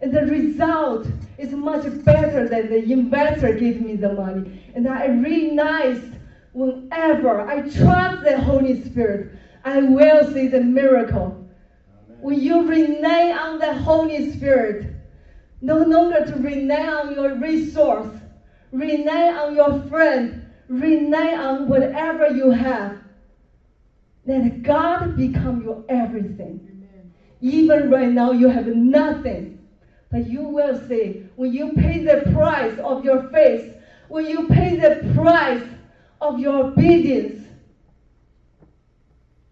And 0.00 0.12
the 0.12 0.22
result 0.22 1.06
is 1.36 1.52
much 1.52 1.84
better 2.04 2.48
than 2.48 2.70
the 2.70 2.90
investor 2.90 3.52
gave 3.52 3.80
me 3.82 3.96
the 3.96 4.14
money. 4.14 4.62
And 4.74 4.88
I 4.88 5.06
realized 5.08 6.14
whenever 6.52 7.42
I 7.42 7.60
trust 7.68 8.24
the 8.24 8.40
Holy 8.40 8.82
Spirit, 8.84 9.32
I 9.64 9.82
will 9.82 10.32
see 10.32 10.48
the 10.48 10.60
miracle. 10.60 11.46
When 12.20 12.40
you 12.40 12.66
rely 12.66 13.32
on 13.32 13.58
the 13.58 13.74
Holy 13.74 14.32
Spirit, 14.32 14.94
no 15.60 15.78
longer 15.78 16.24
to 16.24 16.36
rely 16.36 16.88
on 16.88 17.14
your 17.14 17.34
resource, 17.34 18.08
rely 18.72 19.32
on 19.32 19.54
your 19.54 19.80
friend, 19.88 20.46
rely 20.68 21.34
on 21.34 21.68
whatever 21.68 22.28
you 22.28 22.50
have. 22.50 22.97
Let 24.28 24.62
God 24.62 25.16
become 25.16 25.62
your 25.62 25.84
everything. 25.88 26.84
Even 27.40 27.90
right 27.90 28.12
now, 28.12 28.32
you 28.32 28.48
have 28.48 28.66
nothing. 28.66 29.58
But 30.10 30.26
you 30.26 30.42
will 30.44 30.76
see 30.76 31.22
when 31.36 31.52
you 31.52 31.70
pay 31.74 32.04
the 32.04 32.18
price 32.32 32.78
of 32.78 33.04
your 33.04 33.20
faith, 33.32 33.74
when 34.08 34.26
you 34.26 34.48
pay 34.48 34.76
the 34.76 35.14
price 35.14 35.64
of 36.20 36.38
your 36.38 36.66
obedience, 36.66 37.40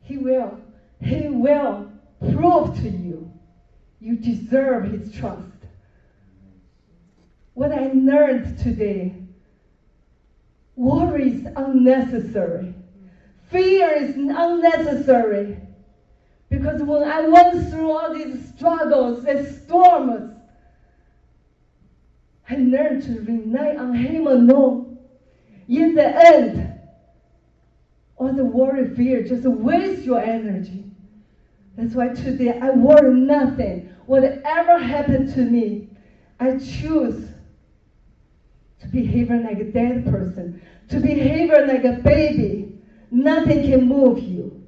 He 0.02 0.18
will, 0.18 0.60
He 1.02 1.28
will 1.30 1.86
prove 2.32 2.74
to 2.82 2.90
you 2.90 3.32
you 4.00 4.16
deserve 4.16 4.84
His 4.84 5.10
trust. 5.12 5.48
What 7.54 7.72
I 7.72 7.88
learned 7.88 8.58
today 8.58 9.14
worry 10.76 11.28
is 11.30 11.48
unnecessary, 11.56 12.75
fear 13.50 13.90
is 13.94 14.16
unnecessary. 14.16 15.58
Because 16.48 16.82
when 16.82 17.04
I 17.04 17.26
went 17.26 17.70
through 17.70 17.90
all 17.90 18.14
these 18.14 18.52
struggles 18.54 19.24
and 19.24 19.46
storms, 19.64 20.32
I 22.48 22.56
learned 22.56 23.02
to 23.04 23.20
rely 23.22 23.76
on 23.76 23.94
Him 23.94 24.26
alone. 24.26 24.98
In 25.68 25.94
the 25.94 26.06
end, 26.06 26.78
all 28.16 28.32
the 28.32 28.44
worry, 28.44 28.94
fear 28.94 29.24
just 29.24 29.44
waste 29.44 30.04
your 30.04 30.20
energy. 30.20 30.84
That's 31.76 31.94
why 31.94 32.08
today 32.08 32.58
I 32.60 32.70
worry 32.70 33.14
nothing. 33.14 33.90
Whatever 34.06 34.78
happened 34.78 35.34
to 35.34 35.40
me, 35.40 35.88
I 36.38 36.56
choose 36.58 37.28
to 38.80 38.86
behave 38.88 39.30
like 39.30 39.58
a 39.58 39.64
dead 39.64 40.04
person, 40.04 40.62
to 40.88 41.00
behave 41.00 41.50
like 41.50 41.84
a 41.84 42.00
baby. 42.02 42.75
Nothing 43.16 43.62
can 43.62 43.88
move 43.88 44.18
you. 44.18 44.62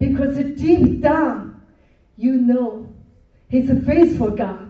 Because 0.00 0.36
deep 0.36 1.00
down, 1.00 1.62
you 2.16 2.32
know 2.32 2.92
He's 3.48 3.70
a 3.70 3.80
faithful 3.82 4.30
God. 4.30 4.68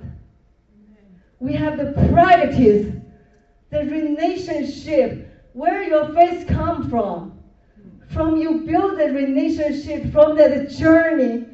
We 1.40 1.54
have 1.54 1.78
the 1.78 1.92
priorities, 2.10 2.92
the 3.70 3.78
relationship, 3.78 5.26
where 5.54 5.82
your 5.84 6.12
faith 6.12 6.46
come 6.48 6.90
from. 6.90 7.40
From 8.10 8.36
you 8.36 8.60
build 8.60 9.00
a 9.00 9.10
relationship, 9.10 10.12
from 10.12 10.36
that 10.36 10.68
journey, 10.68 11.46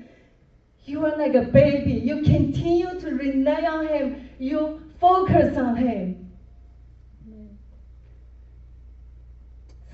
you 0.85 1.07
are 1.07 1.17
like 1.17 1.35
a 1.35 1.43
baby. 1.43 1.93
You 1.93 2.23
continue 2.23 2.99
to 3.01 3.11
rely 3.11 3.63
on 3.63 3.87
Him. 3.87 4.29
You 4.41 4.83
focus 5.01 5.57
on 5.57 5.77
Him. 5.77 6.33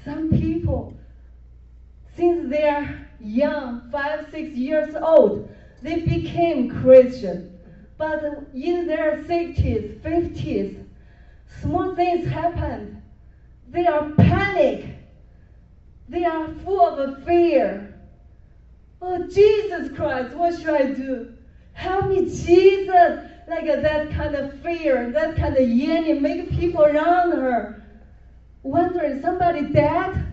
Some 0.05 0.31
people, 0.31 0.97
since 2.17 2.51
they 2.51 2.69
are 2.69 3.09
young, 3.21 3.89
five, 3.91 4.27
six 4.31 4.51
years 4.51 4.95
old, 4.95 5.51
they 5.83 6.01
became 6.01 6.71
Christian. 6.81 7.59
But 7.97 8.25
uh, 8.25 8.31
in 8.55 8.87
their 8.87 9.23
60s, 9.25 10.01
50s, 10.01 10.85
small 11.61 11.95
things 11.95 12.29
happened. 12.29 13.03
They 13.69 13.87
are 13.87 14.11
panic. 14.11 14.87
They 16.09 16.25
are 16.25 16.49
full 16.65 16.99
of 16.99 17.25
fear. 17.25 17.95
Oh, 19.03 19.27
Jesus 19.29 19.97
Christ, 19.97 20.35
what 20.35 20.59
should 20.59 20.69
I 20.69 20.93
do? 20.93 21.33
Help 21.73 22.09
me, 22.09 22.25
Jesus. 22.25 23.27
Like 23.49 23.69
uh, 23.69 23.81
that 23.81 24.11
kind 24.13 24.35
of 24.35 24.61
fear, 24.61 25.11
that 25.11 25.37
kind 25.37 25.57
of 25.57 25.69
yearning, 25.69 26.23
make 26.23 26.51
people 26.51 26.85
around 26.85 27.33
her 27.33 27.81
wondering, 28.63 29.23
somebody 29.23 29.73
dead? 29.73 30.30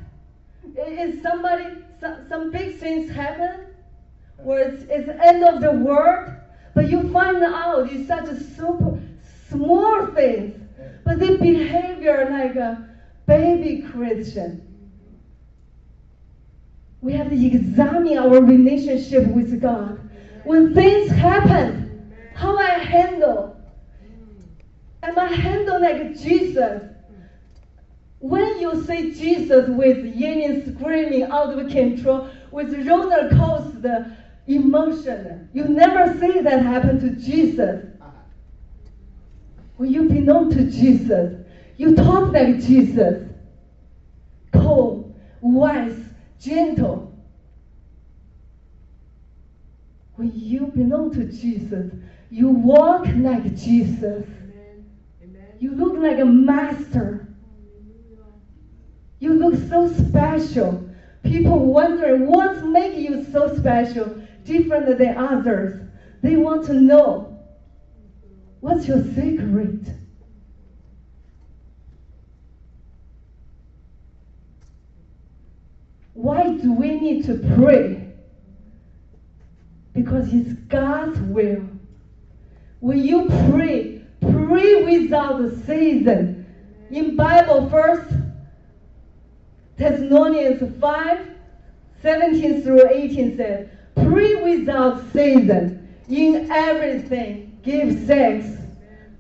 Is 0.78 1.24
somebody 1.24 1.66
some, 2.00 2.30
some 2.30 2.52
big 2.52 2.78
things 2.78 3.10
happen 3.10 3.68
where 4.38 4.70
it's, 4.70 4.84
it's 4.90 5.08
the 5.08 5.26
end 5.26 5.44
of 5.44 5.60
the 5.60 5.72
world, 5.72 6.30
but 6.76 6.88
you 6.88 7.12
find 7.12 7.44
out 7.44 7.92
it's 7.92 8.08
such 8.08 8.28
a 8.30 8.40
super 8.40 9.00
small 9.50 10.06
things, 10.08 10.56
but 11.04 11.20
they 11.20 11.36
behavior 11.38 12.28
like 12.30 12.56
a 12.56 12.88
baby 13.26 13.82
Christian. 13.92 14.64
We 17.02 17.14
have 17.14 17.30
to 17.30 17.46
examine 17.46 18.18
our 18.20 18.42
relationship 18.42 19.28
with 19.28 19.60
God. 19.60 20.00
When 20.44 20.76
things 20.76 21.10
happen, 21.12 22.14
how 22.36 22.56
I 22.58 22.70
handle. 22.70 23.58
Am 25.02 25.18
I 25.18 25.26
handle 25.26 25.82
like 25.82 26.20
Jesus? 26.20 26.84
When 28.20 28.60
you 28.60 28.84
say 28.84 29.12
Jesus 29.12 29.70
with 29.70 30.04
yelling, 30.16 30.76
screaming 30.76 31.24
out 31.24 31.58
of 31.58 31.70
control, 31.70 32.30
with 32.52 32.88
roller 32.88 33.30
coaster 33.30 34.16
emotion, 34.48 35.50
you 35.54 35.66
never 35.66 36.18
see 36.20 36.40
that 36.42 36.64
happen 36.64 37.00
to 37.00 37.12
Jesus. 37.12 37.86
When 39.76 39.92
you 39.92 40.10
belong 40.10 40.50
to 40.52 40.64
Jesus, 40.64 41.46
you 41.78 41.96
talk 41.96 42.34
like 42.34 42.60
Jesus. 42.60 43.30
Calm, 44.52 45.14
wise, 45.42 46.00
gentle. 46.40 47.14
When 50.16 50.32
you 50.34 50.68
belong 50.68 51.14
to 51.14 51.26
Jesus, 51.26 51.94
you 52.32 52.50
walk 52.50 53.06
like 53.18 53.56
Jesus. 53.56 54.26
You 55.60 55.76
look 55.76 56.02
like 56.02 56.18
a 56.18 56.26
master. 56.26 57.27
You 59.20 59.34
look 59.34 59.56
so 59.70 59.92
special. 59.94 60.90
People 61.24 61.60
wondering 61.60 62.28
what 62.28 62.66
makes 62.66 62.98
you 62.98 63.26
so 63.32 63.56
special, 63.56 64.22
different 64.44 64.98
than 64.98 65.18
others. 65.18 65.82
They 66.22 66.36
want 66.36 66.66
to 66.68 66.74
know 66.74 67.40
what's 68.60 68.88
your 68.88 69.04
secret. 69.16 69.82
Why 76.14 76.54
do 76.54 76.74
we 76.74 77.00
need 77.00 77.26
to 77.26 77.36
pray? 77.56 78.14
Because 79.94 80.34
it's 80.34 80.54
God's 80.68 81.20
will. 81.20 81.64
When 82.80 83.04
you 83.04 83.28
pray, 83.52 84.04
pray 84.22 84.84
without 84.84 85.42
a 85.42 85.56
season. 85.66 86.46
In 86.90 87.16
Bible, 87.16 87.70
first 87.70 88.17
Thessalonians 89.78 90.80
5, 90.80 91.28
17 92.02 92.62
through 92.64 92.90
18 92.90 93.38
says, 93.38 93.70
Pray 93.96 94.36
without 94.36 95.02
season. 95.14 95.96
In 96.10 96.50
everything, 96.52 97.60
give 97.64 98.06
thanks. 98.06 98.48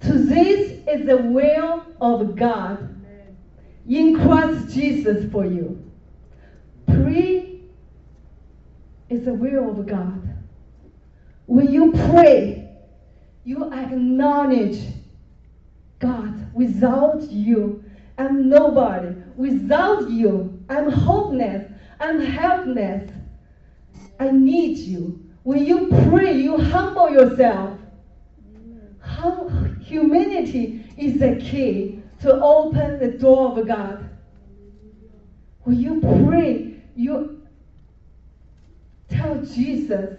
To 0.01 0.13
this 0.13 0.79
is 0.87 1.05
the 1.05 1.17
will 1.17 1.85
of 1.99 2.35
God 2.35 2.95
in 3.87 4.15
Christ 4.15 4.73
Jesus 4.73 5.31
for 5.31 5.45
you. 5.45 5.83
Pray 6.85 7.61
is 9.09 9.25
the 9.25 9.33
will 9.33 9.69
of 9.69 9.85
God. 9.87 10.21
When 11.45 11.71
you 11.71 11.91
pray, 12.11 12.69
you 13.43 13.71
acknowledge 13.73 14.81
God. 15.99 16.53
Without 16.53 17.29
you, 17.31 17.83
I'm 18.17 18.49
nobody. 18.49 19.15
Without 19.37 20.09
you, 20.09 20.63
I'm 20.67 20.89
hopeless. 20.89 21.71
I'm 21.99 22.19
helpless. 22.19 23.11
I 24.19 24.31
need 24.31 24.79
you. 24.79 25.23
When 25.43 25.63
you 25.63 25.87
pray, 26.09 26.33
you 26.33 26.57
humble 26.57 27.09
yourself. 27.09 27.79
Hum- 28.99 29.79
humility 29.79 30.85
is 30.97 31.19
the 31.19 31.35
key 31.37 32.01
to 32.21 32.41
open 32.41 32.99
the 32.99 33.11
door 33.11 33.57
of 33.57 33.67
God. 33.67 34.09
When 35.63 35.79
you 35.79 36.01
pray, 36.25 36.81
you 36.95 37.41
tell 39.07 39.41
Jesus, 39.41 40.17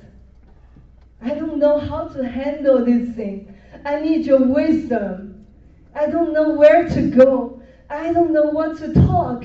I 1.21 1.35
don't 1.35 1.59
know 1.59 1.79
how 1.79 2.05
to 2.09 2.27
handle 2.27 2.85
this 2.85 3.15
thing. 3.17 3.53
I 3.85 4.01
need 4.01 4.27
your 4.27 4.47
wisdom. 4.47 5.47
I 5.95 6.07
don't 6.07 6.33
know 6.33 6.51
where 6.51 6.89
to 6.89 7.11
go. 7.11 7.58
I 7.91 8.13
don't 8.13 8.33
know 8.33 8.51
what 8.51 8.79
to 8.79 8.93
talk. 8.93 9.45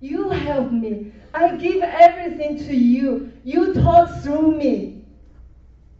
You 0.00 0.30
help 0.30 0.72
me. 0.72 1.12
I 1.32 1.56
give 1.56 1.82
everything 1.82 2.58
to 2.64 2.74
you. 2.74 3.32
You 3.44 3.72
talk 3.74 4.10
through 4.22 4.56
me. 4.56 5.04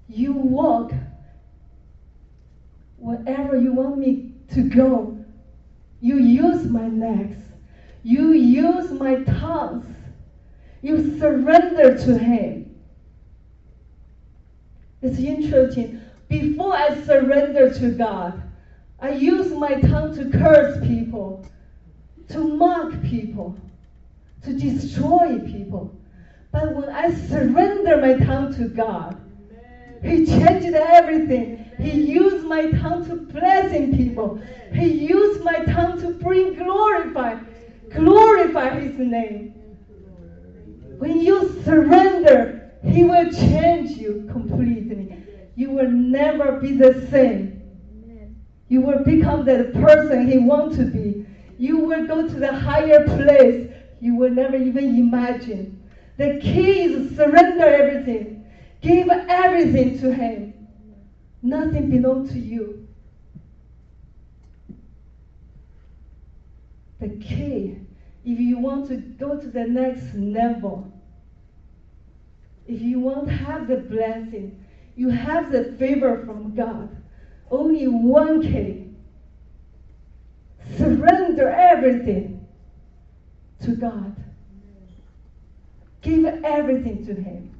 You 0.09 0.33
walk 0.33 0.93
wherever 2.99 3.57
you 3.57 3.73
want 3.73 3.99
me 3.99 4.35
to 4.51 4.63
go. 4.63 5.25
You 6.01 6.19
use 6.19 6.65
my 6.65 6.89
legs. 6.89 7.39
You 8.03 8.33
use 8.33 8.91
my 8.91 9.23
tongues. 9.23 9.87
You 10.83 11.19
surrender 11.19 11.97
to 11.97 12.19
Him. 12.19 12.75
It's 15.01 15.19
interesting. 15.19 16.01
Before 16.29 16.75
I 16.75 17.01
surrender 17.05 17.73
to 17.75 17.91
God, 17.91 18.42
I 19.03 19.11
use 19.11 19.51
my 19.51 19.81
tongue 19.81 20.15
to 20.15 20.31
curse 20.31 20.79
people, 20.87 21.45
to 22.29 22.39
mock 22.39 22.93
people, 23.03 23.57
to 24.45 24.53
destroy 24.53 25.41
people. 25.41 25.93
But 26.53 26.73
when 26.73 26.89
I 26.89 27.13
surrender 27.13 27.97
my 27.97 28.25
tongue 28.25 28.55
to 28.55 28.69
God, 28.69 29.21
He 30.05 30.25
changed 30.25 30.73
everything. 30.75 31.69
He 31.81 32.13
used 32.13 32.47
my 32.47 32.71
tongue 32.71 33.05
to 33.09 33.17
blessing 33.17 33.97
people. 33.97 34.41
He 34.73 34.87
used 34.87 35.43
my 35.43 35.65
tongue 35.65 36.01
to 36.01 36.13
bring 36.15 36.55
glorify, 36.55 37.41
glorify 37.91 38.79
His 38.79 38.97
name. 38.99 39.49
When 40.99 41.21
you 41.21 41.61
surrender, 41.65 42.71
He 42.85 43.03
will 43.03 43.33
change 43.33 43.91
you 43.99 44.29
completely. 44.31 45.25
You 45.57 45.71
will 45.71 45.91
never 45.91 46.53
be 46.61 46.77
the 46.77 47.09
same. 47.11 47.62
You 48.73 48.81
will 48.81 49.05
become 49.05 49.45
the 49.45 49.71
person 49.75 50.27
He 50.27 50.39
wants 50.39 50.79
to 50.79 50.87
be. 50.87 51.27
You 51.59 51.77
will 51.77 52.07
go 52.07 52.27
to 52.27 52.35
the 52.35 52.57
higher 52.57 53.05
place 53.05 53.71
you 54.01 54.15
will 54.15 54.31
never 54.31 54.57
even 54.57 54.99
imagine. 54.99 55.87
The 56.17 56.41
key 56.41 56.85
is 56.85 57.15
surrender 57.15 57.67
everything. 57.67 58.47
Give 58.81 59.11
everything 59.11 60.01
to 60.01 60.15
Him. 60.15 60.55
Nothing 61.43 61.91
belongs 61.91 62.33
to 62.33 62.39
you. 62.39 62.89
The 66.99 67.11
key, 67.11 67.77
if 68.25 68.41
you 68.41 68.57
want 68.57 68.89
to 68.89 68.97
go 68.97 69.39
to 69.39 69.49
the 69.49 69.65
next 69.65 70.15
level, 70.15 70.91
if 72.67 72.81
you 72.81 73.01
want 73.01 73.27
to 73.27 73.35
have 73.35 73.69
the 73.69 73.77
blessing, 73.77 74.65
you 74.97 75.11
have 75.11 75.53
the 75.53 75.77
favor 75.79 76.25
from 76.25 76.55
God. 76.55 77.02
Only 77.53 77.87
one 77.87 78.41
key. 78.41 78.89
Surrender 80.79 81.51
everything 81.51 82.47
to 83.63 83.77
God. 83.77 84.17
Give 86.01 86.25
everything 86.25 87.05
to 87.07 87.15
Him. 87.15 87.51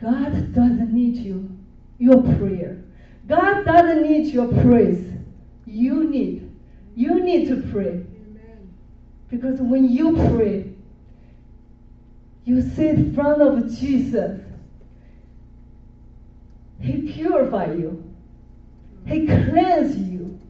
God 0.00 0.54
doesn't 0.54 0.92
need 0.92 1.16
you, 1.16 1.58
your 1.98 2.22
prayer. 2.22 2.82
God 3.28 3.64
doesn't 3.64 4.02
need 4.02 4.32
your 4.32 4.48
praise. 4.62 5.04
You 5.66 6.08
need. 6.08 6.50
You 6.94 7.22
need 7.22 7.48
to 7.48 7.62
pray. 7.70 8.04
Because 9.28 9.60
when 9.60 9.90
you 9.90 10.12
pray, 10.34 10.75
you 12.46 12.62
sit 12.62 12.94
in 12.94 13.12
front 13.12 13.42
of 13.42 13.76
Jesus. 13.76 14.40
He 16.80 17.12
purify 17.12 17.72
you. 17.72 18.14
He 19.04 19.26
cleanse 19.26 19.96
you. 19.96 20.40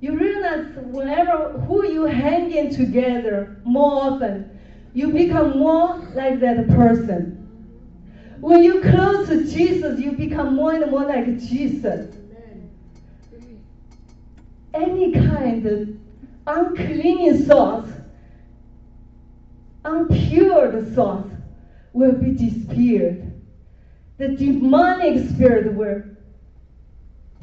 You 0.00 0.16
realize 0.16 0.66
whenever 0.76 1.58
who 1.66 1.86
you 1.86 2.04
hanging 2.04 2.74
together 2.74 3.60
more 3.64 4.12
often, 4.12 4.58
you 4.94 5.12
become 5.12 5.58
more 5.58 5.98
like 6.14 6.40
that 6.40 6.68
person. 6.68 7.36
When 8.40 8.62
you 8.62 8.80
close 8.80 9.28
to 9.28 9.44
Jesus, 9.44 10.00
you 10.00 10.12
become 10.12 10.54
more 10.54 10.72
and 10.72 10.90
more 10.90 11.04
like 11.04 11.38
Jesus. 11.40 12.14
Any 14.72 15.12
kind 15.12 15.66
of 15.66 15.88
unclean 16.46 17.44
thoughts, 17.44 17.90
impure 19.84 20.82
thoughts 20.86 21.34
will 21.92 22.12
be 22.12 22.32
disappeared. 22.32 23.32
The 24.18 24.28
demonic 24.28 25.28
spirit 25.30 25.74
will 25.74 26.02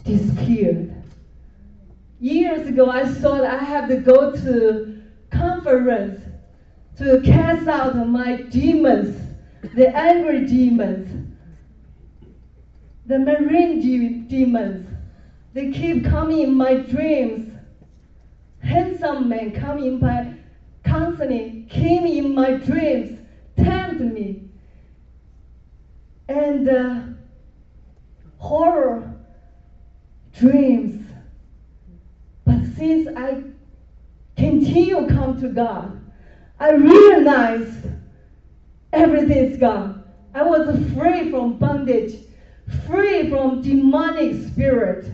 disappeared. 0.03 0.93
Years 2.19 2.67
ago, 2.67 2.89
I 2.89 3.07
thought 3.07 3.43
I 3.43 3.57
had 3.57 3.87
to 3.89 3.97
go 3.97 4.31
to 4.31 5.01
conference 5.29 6.21
to 6.97 7.21
cast 7.21 7.67
out 7.67 7.95
my 8.07 8.37
demons, 8.37 9.15
the 9.75 9.95
angry 9.95 10.47
demons, 10.47 11.35
the 13.05 13.19
marine 13.19 13.79
de- 13.81 14.21
demons. 14.27 14.87
They 15.53 15.71
keep 15.71 16.05
coming 16.05 16.39
in 16.41 16.53
my 16.55 16.75
dreams. 16.75 17.53
Handsome 18.59 19.29
men 19.29 19.51
come 19.51 19.77
in 19.79 19.99
my 19.99 20.26
constantly 20.97 21.63
came 21.69 22.05
in 22.05 22.33
my 22.33 22.53
dreams, 22.53 23.19
tempt 23.55 24.01
me, 24.01 24.49
and 26.27 26.67
uh, 26.67 26.99
horror 28.37 29.15
dreams. 30.33 31.05
But 32.45 32.65
since 32.75 33.07
I 33.15 33.43
continue 34.35 35.07
come 35.07 35.39
to 35.41 35.49
God, 35.49 35.99
I 36.59 36.71
realized 36.71 37.89
everything's 38.91 39.57
gone. 39.59 40.03
I 40.33 40.41
was 40.43 40.67
free 40.93 41.29
from 41.29 41.59
bondage, 41.59 42.15
free 42.87 43.29
from 43.29 43.61
demonic 43.61 44.47
spirit. 44.47 45.13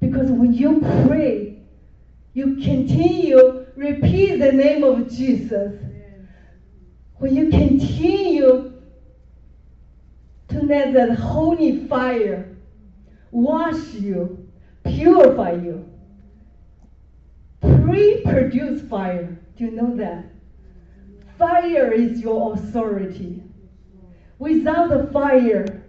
Because 0.00 0.30
when 0.30 0.52
you 0.52 0.80
pray, 1.06 1.56
you 2.34 2.56
continue 2.62 3.57
repeat 3.78 4.38
the 4.40 4.50
name 4.50 4.82
of 4.82 5.08
Jesus. 5.08 5.72
When 7.18 7.34
you 7.34 7.48
continue 7.48 8.72
to 10.48 10.60
let 10.62 10.92
that 10.94 11.16
holy 11.16 11.86
fire 11.86 12.56
wash 13.30 13.94
you, 13.94 14.48
purify 14.84 15.52
you, 15.52 15.88
pre-produce 17.60 18.82
fire. 18.88 19.38
Do 19.56 19.64
you 19.64 19.70
know 19.70 19.96
that? 19.96 20.24
Fire 21.38 21.92
is 21.92 22.20
your 22.20 22.54
authority. 22.54 23.44
Without 24.40 24.88
the 24.88 25.06
fire, 25.12 25.84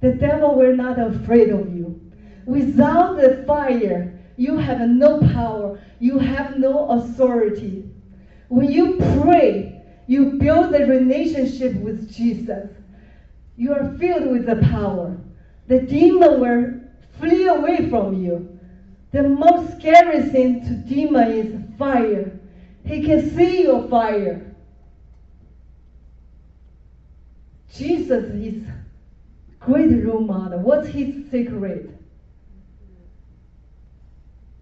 the 0.00 0.12
devil 0.12 0.56
will 0.56 0.74
not 0.74 0.98
afraid 0.98 1.50
of 1.50 1.72
you. 1.72 2.00
Without 2.46 3.16
the 3.16 3.44
fire, 3.46 4.15
you 4.36 4.58
have 4.58 4.80
no 4.88 5.20
power. 5.32 5.80
You 5.98 6.18
have 6.18 6.58
no 6.58 6.88
authority. 6.90 7.84
When 8.48 8.70
you 8.70 8.96
pray, 9.22 9.82
you 10.06 10.32
build 10.32 10.74
a 10.74 10.86
relationship 10.86 11.74
with 11.76 12.14
Jesus. 12.14 12.70
You 13.56 13.72
are 13.72 13.96
filled 13.98 14.30
with 14.30 14.46
the 14.46 14.56
power. 14.70 15.16
The 15.68 15.80
demon 15.80 16.40
will 16.40 16.80
flee 17.18 17.48
away 17.48 17.88
from 17.88 18.22
you. 18.22 18.58
The 19.12 19.22
most 19.22 19.78
scary 19.78 20.22
thing 20.28 20.60
to 20.66 20.74
demon 20.74 21.30
is 21.32 21.78
fire. 21.78 22.38
He 22.84 23.02
can 23.02 23.34
see 23.34 23.62
your 23.62 23.88
fire. 23.88 24.54
Jesus 27.72 28.24
is 28.34 28.62
great 29.58 30.04
role 30.04 30.20
model. 30.20 30.60
What's 30.60 30.88
his 30.88 31.30
secret? 31.30 31.95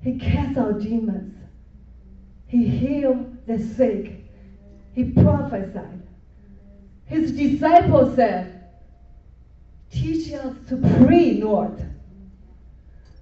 He 0.05 0.19
casts 0.19 0.59
out 0.59 0.83
demons. 0.83 1.35
He 2.47 2.69
healed 2.69 3.47
the 3.47 3.59
sick. 3.59 4.27
He 4.93 5.05
prophesied. 5.05 6.03
His 7.07 7.33
disciples 7.33 8.15
said, 8.15 8.69
Teach 9.91 10.31
us 10.35 10.55
to 10.69 10.77
pray, 10.99 11.41
Lord. 11.41 11.91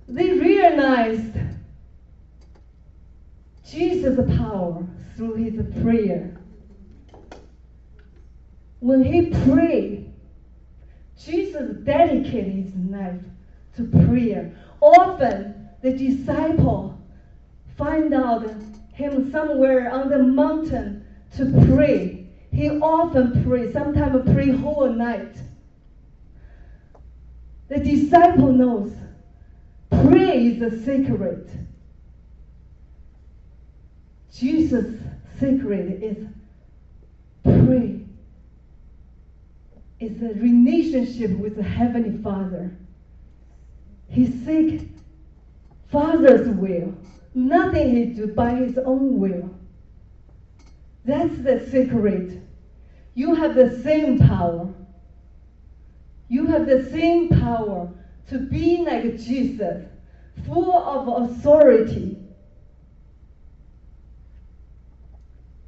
They 0.09 0.33
realized 0.33 1.37
Jesus' 3.65 4.37
power 4.37 4.85
through 5.17 5.35
his 5.35 5.83
prayer. 5.83 6.37
When 8.81 9.05
he 9.05 9.31
prayed, 9.45 10.13
Jesus 11.17 11.77
dedicated 11.85 12.53
his 12.53 12.75
life 12.91 13.21
to 13.77 13.85
prayer. 13.85 14.53
Often 14.81 15.62
the 15.83 15.93
disciple 15.93 16.99
find 17.77 18.15
out 18.15 18.47
him 18.93 19.31
somewhere 19.31 19.93
on 19.93 20.09
the 20.09 20.19
mountain 20.19 21.05
to 21.37 21.47
pray. 21.67 22.27
He 22.53 22.69
often 22.71 23.45
pray, 23.45 23.73
sometimes 23.73 24.31
pray 24.33 24.51
whole 24.51 24.93
night. 24.93 25.37
The 27.69 27.79
disciple 27.79 28.53
knows 28.53 28.93
prayer 29.91 30.35
is 30.35 30.61
a 30.63 30.85
secret. 30.85 31.49
Jesus' 34.33 35.01
secret 35.41 36.03
is 36.03 36.27
pray. 37.43 38.01
It's 39.99 40.21
a 40.21 40.39
relationship 40.39 41.31
with 41.39 41.57
the 41.57 41.63
Heavenly 41.63 42.23
Father. 42.23 42.77
He 44.09 44.27
seek 44.27 44.91
Father's 45.93 46.49
will. 46.49 46.95
Nothing 47.35 47.95
he 47.95 48.05
do 48.07 48.27
by 48.29 48.55
his 48.55 48.79
own 48.79 49.19
will. 49.21 49.51
That's 51.05 51.37
the 51.39 51.69
secret. 51.71 52.43
You 53.15 53.35
have 53.35 53.55
the 53.55 53.81
same 53.83 54.19
power. 54.19 54.73
You 56.29 56.47
have 56.47 56.67
the 56.67 56.91
same 56.91 57.29
power 57.29 57.93
to 58.29 58.39
be 58.39 58.79
like 58.79 59.19
Jesus, 59.19 59.85
full 60.47 60.73
of 60.73 61.31
authority. 61.31 62.17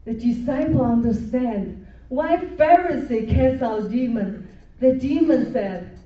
The 0.06 0.14
disciple 0.14 0.84
understand 0.84 1.86
why 2.08 2.36
Pharisee 2.36 3.28
cast 3.28 3.62
out 3.62 3.90
demon. 3.90 4.48
The 4.80 4.94
demon 4.94 5.52
said, 5.52 5.98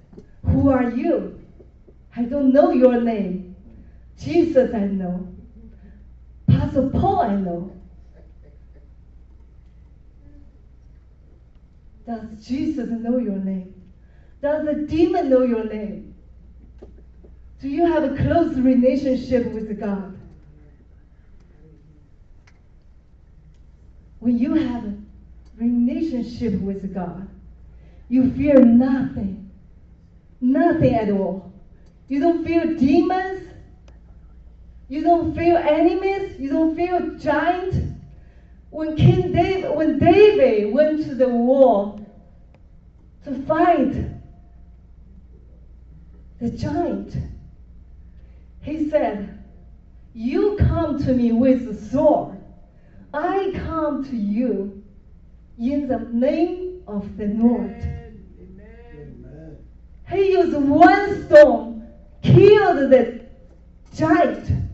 Who 0.44 0.70
are 0.70 0.90
you? 0.90 1.40
I 2.16 2.22
don't 2.22 2.52
know 2.52 2.70
your 2.70 3.00
name. 3.00 3.47
Jesus 4.18 4.74
I 4.74 4.87
know. 4.87 5.28
Pastor 6.48 6.90
Paul 6.90 7.20
I 7.20 7.35
know. 7.37 7.72
Does 12.07 12.46
Jesus 12.46 12.88
know 12.88 13.18
your 13.18 13.37
name? 13.37 13.74
Does 14.40 14.64
the 14.64 14.87
demon 14.87 15.28
know 15.28 15.42
your 15.42 15.64
name? 15.64 16.14
Do 17.61 17.68
you 17.68 17.87
have 17.87 18.04
a 18.04 18.16
close 18.16 18.57
relationship 18.57 19.52
with 19.52 19.78
God? 19.78 20.18
When 24.20 24.38
you 24.38 24.54
have 24.54 24.85
a 24.85 24.96
relationship 25.59 26.61
with 26.61 26.94
God, 26.94 27.28
you 28.09 28.33
fear 28.33 28.59
nothing. 28.64 29.50
Nothing 30.40 30.94
at 30.94 31.11
all. 31.11 31.52
You 32.09 32.20
don't 32.20 32.44
fear 32.44 32.74
demons. 32.74 33.38
You 34.88 35.03
don't 35.03 35.35
fear 35.35 35.59
enemies. 35.59 36.38
You 36.38 36.48
don't 36.51 36.74
fear 36.74 37.14
giants. 37.18 37.77
When 38.70 38.96
King 38.96 39.33
David, 39.33 39.74
when 39.74 39.98
David 39.98 40.72
went 40.72 41.05
to 41.05 41.14
the 41.14 41.29
war 41.29 41.98
to 43.24 43.42
fight 43.42 43.94
the 46.40 46.51
giant, 46.51 47.16
he 48.62 48.88
said, 48.88 49.42
You 50.14 50.57
come 50.59 51.03
to 51.05 51.12
me 51.12 51.33
with 51.33 51.68
a 51.68 51.74
sword. 51.90 52.38
I 53.12 53.53
come 53.55 54.05
to 54.05 54.16
you 54.16 54.83
in 55.59 55.88
the 55.88 55.98
name 56.12 56.83
of 56.87 57.16
the 57.16 57.27
Lord. 57.27 57.74
Amen. 58.40 59.59
He 60.11 60.33
used 60.33 60.57
one 60.57 61.27
stone, 61.27 61.88
killed 62.22 62.90
the 62.90 63.20
giant. 63.94 64.67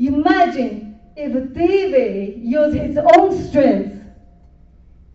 Imagine 0.00 0.98
if 1.14 1.52
David 1.52 2.42
used 2.42 2.74
his 2.74 2.96
own 2.96 3.36
strength. 3.36 4.02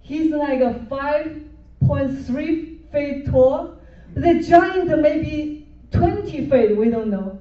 He's 0.01 0.31
like 0.31 0.59
a 0.59 0.85
5.3 0.91 2.91
feet 2.91 3.25
tall. 3.25 3.79
The 4.13 4.41
giant 4.41 5.01
maybe 5.01 5.67
20 5.89 6.47
feet, 6.47 6.77
we 6.77 6.91
don't 6.91 7.09
know. 7.09 7.39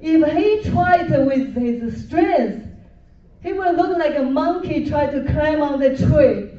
If 0.00 0.32
he 0.32 0.70
tried 0.70 1.10
with 1.10 1.54
his 1.54 2.06
strength, 2.06 2.66
he 3.42 3.52
will 3.52 3.74
look 3.74 3.98
like 3.98 4.16
a 4.16 4.22
monkey 4.22 4.88
trying 4.88 5.12
to 5.12 5.30
climb 5.30 5.60
on 5.60 5.80
the 5.80 5.94
tree. 5.94 6.52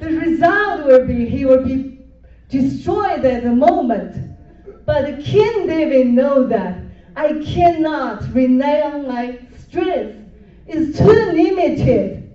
The 0.00 0.20
result 0.20 0.86
will 0.86 1.06
be 1.06 1.28
he 1.28 1.44
will 1.44 1.62
be 1.62 1.98
destroyed 2.48 3.26
at 3.26 3.42
the 3.42 3.52
moment. 3.52 4.16
But 4.86 5.22
King 5.22 5.66
David 5.66 6.06
know 6.06 6.46
that 6.46 6.78
I 7.14 7.42
cannot 7.44 8.32
rely 8.32 8.80
on 8.80 9.06
my 9.06 9.38
strength. 9.70 10.16
is 10.66 10.96
too 10.96 11.04
limited. 11.04 12.32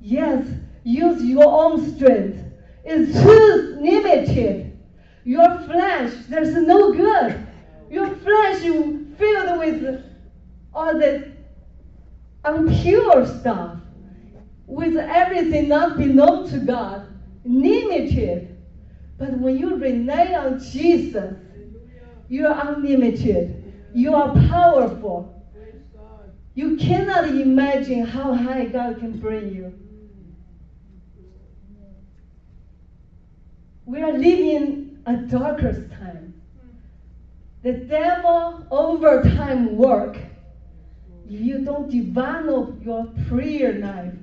Yes, 0.00 0.46
use 0.84 1.22
your 1.22 1.46
own 1.46 1.96
strength. 1.96 2.38
It's 2.84 3.20
too 3.20 3.78
limited. 3.80 4.78
Your 5.24 5.60
flesh, 5.60 6.12
there's 6.28 6.54
no 6.54 6.92
good. 6.92 7.46
Your 7.90 8.14
flesh 8.16 8.62
is 8.64 9.18
filled 9.18 9.58
with 9.58 10.04
all 10.72 10.98
the 10.98 11.32
impure 12.46 13.26
stuff, 13.26 13.78
with 14.66 14.96
everything 14.96 15.68
not 15.68 15.98
belong 15.98 16.48
to 16.50 16.58
God, 16.58 17.06
limited. 17.44 18.56
But 19.18 19.32
when 19.38 19.58
you 19.58 19.76
rely 19.76 20.32
on 20.34 20.60
Jesus, 20.60 21.34
you 22.28 22.46
are 22.46 22.74
unlimited. 22.74 23.59
You 23.94 24.14
are 24.14 24.32
powerful. 24.48 25.36
You 26.54 26.76
cannot 26.76 27.28
imagine 27.28 28.04
how 28.04 28.34
high 28.34 28.66
God 28.66 28.98
can 28.98 29.18
bring 29.18 29.54
you. 29.54 29.72
We 33.86 34.02
are 34.02 34.12
living 34.12 34.98
a 35.06 35.16
darkest 35.16 35.90
time. 35.92 36.40
The 37.62 37.72
devil 37.72 38.66
over 38.70 39.22
time 39.22 39.76
work. 39.76 40.16
If 41.28 41.40
you 41.40 41.64
don't 41.64 41.90
develop 41.90 42.82
your 42.82 43.06
prayer 43.28 43.78
life, 43.78 44.14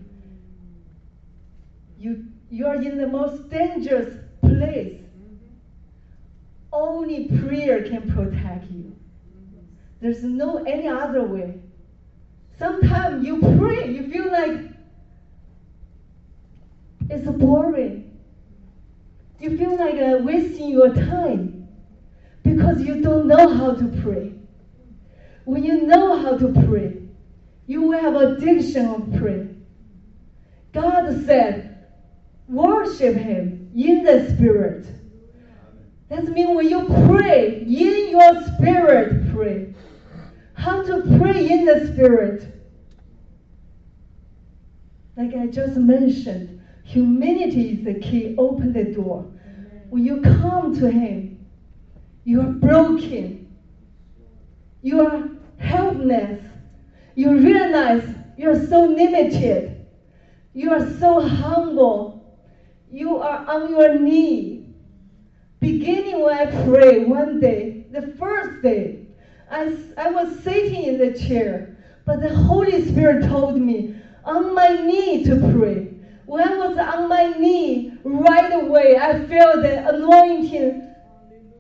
you 1.97 2.25
you 2.49 2.67
are 2.67 2.75
in 2.75 2.97
the 2.97 3.07
most 3.07 3.49
dangerous 3.49 4.15
place. 4.41 5.01
Mm-hmm. 5.01 5.35
Only 6.71 7.27
prayer 7.39 7.83
can 7.83 8.11
protect 8.11 8.69
you. 8.71 8.96
There's 9.99 10.23
no 10.23 10.63
any 10.63 10.87
other 10.87 11.23
way. 11.23 11.59
Sometimes 12.59 13.25
you 13.25 13.39
pray, 13.57 13.89
you 13.89 14.11
feel 14.11 14.31
like 14.31 14.71
it's 17.09 17.27
boring. 17.27 18.17
You 19.39 19.57
feel 19.57 19.77
like 19.77 19.95
uh, 19.95 20.23
wasting 20.23 20.69
your 20.69 20.93
time 20.93 21.67
because 22.43 22.81
you 22.81 23.01
don't 23.01 23.27
know 23.27 23.53
how 23.53 23.75
to 23.75 24.01
pray. 24.01 24.33
When 25.45 25.63
you 25.63 25.85
know 25.85 26.19
how 26.19 26.37
to 26.37 26.51
pray, 26.67 27.01
you 27.67 27.83
will 27.83 27.99
have 27.99 28.15
addiction 28.15 28.87
of 28.87 29.19
prayer. 29.19 29.47
God 30.73 31.25
said, 31.25 31.87
worship 32.47 33.15
Him 33.15 33.71
in 33.75 34.03
the 34.03 34.33
Spirit. 34.33 34.87
That 36.09 36.23
means 36.25 36.55
when 36.55 36.69
you 36.69 36.85
pray 37.07 37.61
in 37.61 38.09
your 38.11 38.43
spirit, 38.43 39.33
pray. 39.33 39.73
How 40.67 40.83
to 40.83 41.17
pray 41.17 41.49
in 41.49 41.63
the 41.63 41.87
spirit? 41.93 42.45
Like 45.15 45.33
I 45.33 45.47
just 45.47 45.77
mentioned, 45.77 46.61
humility 46.83 47.69
is 47.69 47.85
the 47.85 47.93
key. 47.93 48.35
Open 48.37 48.73
the 48.73 48.83
door. 48.83 49.31
When 49.89 50.03
you 50.03 50.19
come 50.19 50.77
to 50.79 50.91
Him, 50.91 51.45
you 52.25 52.41
are 52.41 52.51
broken. 52.51 53.47
You 54.81 55.07
are 55.07 55.29
helpless. 55.57 56.43
You 57.15 57.37
realize 57.37 58.03
you 58.35 58.49
are 58.49 58.67
so 58.67 58.81
limited. 58.81 59.85
You 60.53 60.71
are 60.73 60.99
so 60.99 61.25
humble. 61.25 62.37
You 62.91 63.19
are 63.19 63.45
on 63.47 63.69
your 63.69 63.97
knee. 63.97 64.65
Beginning 65.61 66.19
when 66.19 66.37
I 66.37 66.65
pray 66.65 67.05
one 67.05 67.39
day, 67.39 67.85
the 67.89 68.13
first 68.19 68.61
day, 68.61 68.96
I, 69.49 69.77
I 69.97 70.09
was 70.11 70.39
sitting 70.39 70.83
in 70.83 70.97
the 70.97 71.17
chair, 71.17 71.75
but 72.05 72.19
the 72.21 72.33
Holy 72.33 72.85
Spirit 72.87 73.27
told 73.27 73.57
me 73.57 73.95
on 74.23 74.53
my 74.53 74.69
knee 74.69 75.23
to 75.23 75.35
pray. 75.51 75.93
When 76.25 76.47
I 76.47 76.57
was 76.57 76.77
on 76.77 77.07
my 77.07 77.29
knee, 77.37 77.93
right 78.03 78.51
away, 78.51 78.97
I 78.97 79.25
felt 79.27 79.61
the 79.61 79.87
anointing, 79.87 80.93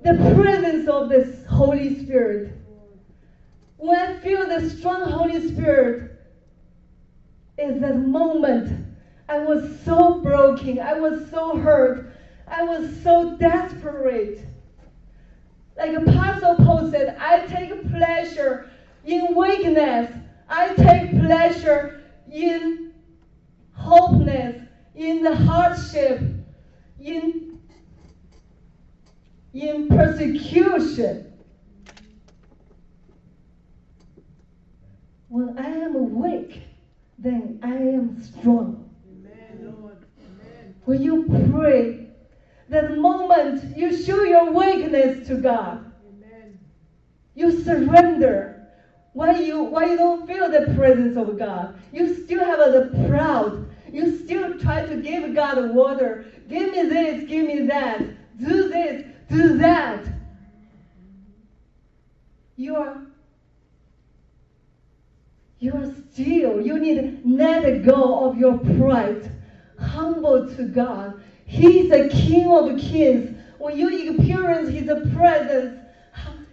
the 0.01 0.13
presence 0.35 0.87
of 0.87 1.09
the 1.09 1.33
Holy 1.47 2.03
Spirit. 2.03 2.51
When 3.77 3.97
I 3.97 4.19
feel 4.19 4.47
the 4.47 4.69
strong 4.69 5.09
Holy 5.09 5.47
Spirit, 5.47 6.11
is 7.57 7.79
that 7.81 7.95
moment 7.95 8.85
I 9.29 9.39
was 9.39 9.79
so 9.83 10.21
broken, 10.21 10.79
I 10.79 10.93
was 10.93 11.29
so 11.29 11.55
hurt, 11.55 12.09
I 12.47 12.63
was 12.63 13.01
so 13.01 13.37
desperate. 13.37 14.39
Like 15.77 15.93
Apostle 15.95 16.55
Paul 16.55 16.89
said, 16.89 17.17
I 17.19 17.45
take 17.45 17.89
pleasure 17.91 18.71
in 19.05 19.35
weakness. 19.35 20.11
I 20.49 20.73
take 20.73 21.11
pleasure 21.11 22.01
in 22.31 22.93
hopelessness, 23.73 24.67
in 24.95 25.21
the 25.21 25.35
hardship, 25.35 26.21
in, 26.99 27.59
in 29.53 29.87
persecution. 29.87 31.31
When 35.29 35.59
I 35.59 35.67
am 35.67 36.15
weak, 36.15 36.63
then 37.19 37.59
I 37.61 37.75
am 37.75 38.23
strong. 38.23 38.89
Amen, 39.11 39.75
Lord. 39.79 39.97
Amen. 40.25 40.75
When 40.85 41.01
you 41.01 41.25
pray, 41.51 42.06
that 42.69 42.97
moment 42.97 43.77
you 43.77 43.95
show 43.95 44.23
your 44.23 44.51
weakness 44.51 45.27
to 45.27 45.35
God. 45.35 45.91
Amen. 46.07 46.59
You 47.35 47.61
surrender. 47.63 48.67
Why 49.13 49.39
you 49.39 49.63
why 49.63 49.85
you 49.85 49.97
don't 49.97 50.27
feel 50.27 50.49
the 50.49 50.73
presence 50.75 51.17
of 51.17 51.37
God? 51.37 51.79
You 51.91 52.23
still 52.23 52.43
have 52.43 52.59
the 52.71 53.07
proud. 53.07 53.67
You 53.91 54.17
still 54.23 54.59
try 54.59 54.85
to 54.85 55.01
give 55.01 55.33
God 55.33 55.73
water. 55.73 56.25
Give 56.49 56.71
me 56.71 56.83
this, 56.83 57.27
give 57.27 57.47
me 57.47 57.65
that. 57.67 57.99
Do 58.39 58.69
this, 58.69 59.05
do 59.29 59.57
that. 59.57 60.05
You 62.57 62.75
are 62.75 63.01
you 65.59 65.73
are 65.73 65.91
still, 66.11 66.61
you 66.61 66.77
need 66.77 66.95
to 66.95 67.27
let 67.27 67.83
go 67.83 68.25
of 68.25 68.37
your 68.37 68.57
pride. 68.59 69.31
Humble 69.79 70.47
to 70.55 70.63
God. 70.65 71.21
He's 71.47 71.89
the 71.89 72.09
King 72.09 72.51
of 72.51 72.79
kings. 72.79 73.35
When 73.57 73.75
you 73.75 74.11
experience 74.11 74.69
His 74.69 74.85
presence, 75.15 75.79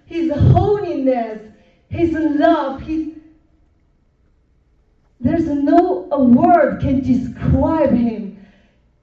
His 0.07 0.33
holiness, 0.33 1.53
His 1.91 2.13
love, 2.13 2.81
His 2.81 3.15
there's 5.21 5.47
no 5.47 6.07
a 6.13 6.23
word 6.23 6.81
can 6.81 7.01
describe 7.01 7.93
Him. 7.93 8.47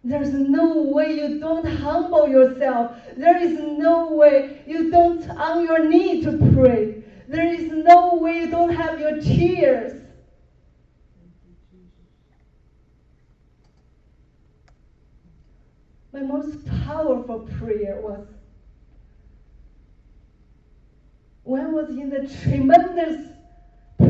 There's 0.04 0.34
no 0.34 0.84
way 0.84 1.13
you 1.13 1.39
don't 1.39 1.65
humble 1.65 2.27
yourself. 2.27 2.95
There 3.17 3.38
is 3.38 3.60
no 3.60 4.12
way 4.12 4.62
you 4.67 4.91
don't 4.91 5.27
on 5.32 5.63
your 5.63 5.88
knee 5.88 6.23
to 6.23 6.38
pray. 6.54 7.04
There 7.27 7.47
is 7.47 7.71
no 7.71 8.15
way 8.15 8.39
you 8.39 8.51
don't 8.51 8.73
have 8.73 8.99
your 8.99 9.19
tears. 9.19 10.01
My 16.13 16.21
most 16.41 16.65
powerful 16.86 17.39
prayer 17.60 17.99
was 18.01 18.25
when 21.43 21.62
I 21.62 21.69
was 21.69 21.89
in 21.89 22.10
the 22.10 22.27
tremendous 22.43 23.27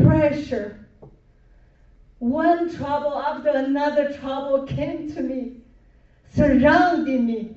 pressure. 0.02 0.86
One 2.18 2.74
trouble 2.74 3.18
after 3.18 3.50
another 3.50 4.12
trouble 4.12 4.66
came 4.66 5.12
to 5.14 5.22
me, 5.22 5.56
surrounding 6.32 7.26
me. 7.26 7.56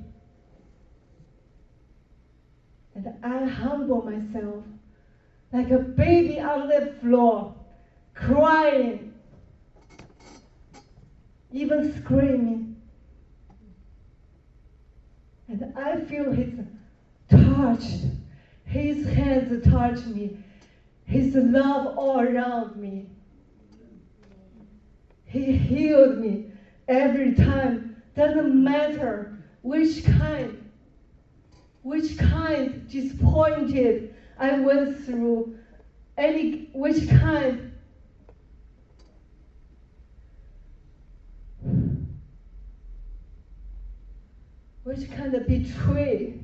And 2.95 3.13
I 3.23 3.45
humble 3.45 4.01
myself 4.01 4.63
like 5.51 5.69
a 5.71 5.79
baby 5.79 6.39
on 6.39 6.67
the 6.67 6.95
floor, 7.01 7.53
crying, 8.13 9.13
even 11.51 11.93
screaming. 12.01 12.74
And 15.61 15.77
I 15.77 16.01
feel 16.01 16.33
his 16.33 16.53
touch. 17.29 17.83
His 18.65 19.07
hands 19.07 19.65
touch 19.65 20.05
me. 20.07 20.37
His 21.05 21.33
love 21.33 21.97
all 21.97 22.19
around 22.19 22.75
me. 22.75 23.05
He 25.23 25.53
healed 25.53 26.17
me 26.17 26.51
every 26.89 27.35
time. 27.35 27.95
Doesn't 28.15 28.63
matter 28.65 29.37
which 29.61 30.03
kind, 30.03 30.69
which 31.83 32.17
kind 32.17 32.89
disappointed 32.89 34.13
I 34.37 34.59
went 34.59 35.05
through, 35.05 35.57
any 36.17 36.69
which 36.73 37.07
kind. 37.07 37.64
Which 44.95 45.11
kind 45.11 45.35
of 45.35 45.45
betrayed, 45.45 46.41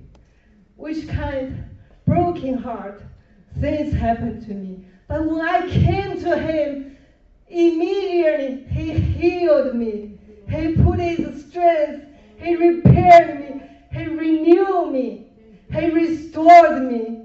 which 0.76 1.08
kind 1.08 1.48
of 1.48 2.06
broken 2.06 2.58
heart, 2.58 3.02
things 3.62 3.94
happened 3.94 4.46
to 4.48 4.54
me. 4.54 4.86
But 5.08 5.26
when 5.26 5.40
I 5.40 5.70
came 5.70 6.20
to 6.20 6.38
him, 6.38 6.98
immediately 7.48 8.66
he 8.70 8.92
healed 8.92 9.74
me. 9.74 10.20
He 10.50 10.74
put 10.74 11.00
his 11.00 11.46
strength, 11.46 12.08
he 12.36 12.56
repaired 12.56 13.40
me, 13.40 13.64
he 13.94 14.08
renewed 14.08 14.92
me, 14.92 15.28
he 15.72 15.90
restored 15.90 16.84
me. 16.92 17.24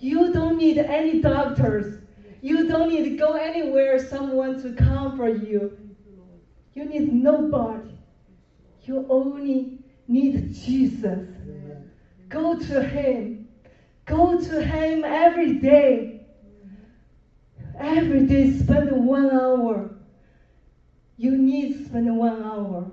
You 0.00 0.34
don't 0.34 0.58
need 0.58 0.76
any 0.76 1.22
doctors. 1.22 2.02
You 2.42 2.68
don't 2.68 2.90
need 2.90 3.04
to 3.04 3.16
go 3.16 3.32
anywhere, 3.32 4.06
someone 4.06 4.62
to 4.62 4.74
comfort 4.74 5.42
you. 5.42 5.78
You 6.74 6.84
need 6.84 7.10
nobody. 7.10 7.94
You 8.82 9.06
only 9.08 9.77
need 10.08 10.52
Jesus. 10.54 11.28
Go 12.28 12.58
to 12.58 12.82
Him. 12.82 13.48
Go 14.06 14.40
to 14.40 14.60
Him 14.60 15.04
every 15.04 15.54
day. 15.54 16.20
Every 17.78 18.26
day, 18.26 18.50
spend 18.50 19.06
one 19.06 19.30
hour. 19.30 19.90
You 21.16 21.36
need 21.36 21.86
spend 21.86 22.16
one 22.16 22.42
hour. 22.42 22.90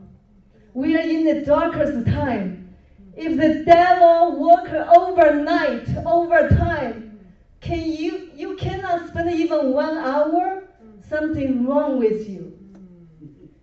We 0.73 0.95
are 0.95 1.01
in 1.01 1.25
the 1.25 1.45
darkest 1.45 2.05
time. 2.07 2.75
If 3.15 3.37
the 3.37 3.63
devil 3.63 4.41
work 4.41 4.69
overnight, 4.69 5.87
overtime, 6.05 7.19
can 7.61 7.81
you 7.81 8.29
you 8.35 8.55
cannot 8.57 9.07
spend 9.07 9.31
even 9.31 9.71
one 9.71 9.97
hour? 9.97 10.63
Something 11.09 11.65
wrong 11.65 11.97
with 11.97 12.27
you. 12.27 12.57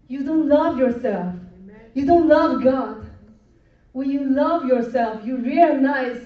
You 0.09 0.25
don't 0.25 0.49
love 0.49 0.79
yourself. 0.79 1.35
You 1.95 2.07
don't 2.07 2.29
love 2.29 2.63
God. 2.63 3.02
When 3.93 4.11
you 4.11 4.31
love 4.31 4.65
yourself, 4.65 5.25
you 5.25 5.37
realize 5.37 6.25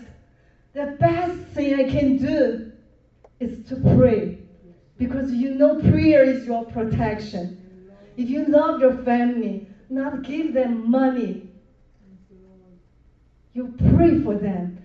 the 0.72 0.96
best 1.00 1.36
thing 1.54 1.74
I 1.74 1.90
can 1.90 2.16
do 2.16 2.72
is 3.40 3.66
to 3.68 3.76
pray. 3.96 4.38
Because 4.98 5.32
you 5.32 5.54
know 5.54 5.80
prayer 5.80 6.22
is 6.22 6.46
your 6.46 6.64
protection. 6.66 7.90
If 8.16 8.30
you 8.30 8.46
love 8.46 8.80
your 8.80 8.96
family, 9.04 9.68
not 9.90 10.22
give 10.22 10.54
them 10.54 10.90
money, 10.90 11.48
you 13.52 13.74
pray 13.94 14.20
for 14.20 14.34
them 14.34 14.78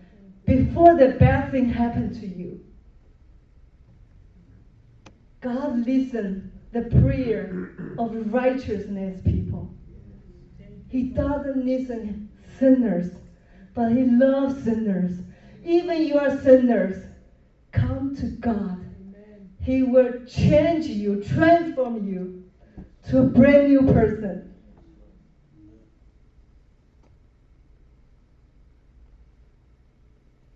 before 0.45 0.95
the 0.95 1.09
bad 1.19 1.51
thing 1.51 1.69
happen 1.69 2.13
to 2.19 2.25
you. 2.25 2.59
God 5.41 5.86
listen 5.86 6.51
the 6.71 6.84
prayer 7.01 7.73
of 7.97 8.34
righteousness 8.34 9.21
people. 9.25 9.73
He 10.89 11.03
doesn't 11.03 11.65
listen 11.65 12.30
sinners. 12.62 13.18
but 13.74 13.91
He 13.91 14.03
loves 14.05 14.64
sinners. 14.64 15.24
Even 15.64 16.05
you 16.05 16.18
are 16.18 16.41
sinners, 16.41 16.97
come 17.72 18.16
to 18.18 18.28
God. 18.28 18.78
He 19.59 19.84
will 19.84 20.26
change 20.28 20.88
you, 20.88 21.24
transform 21.24 22.07
you 22.07 22.43
to 23.09 23.20
a 23.20 23.24
brand 23.24 23.68
new 23.68 23.91
person. 23.91 24.47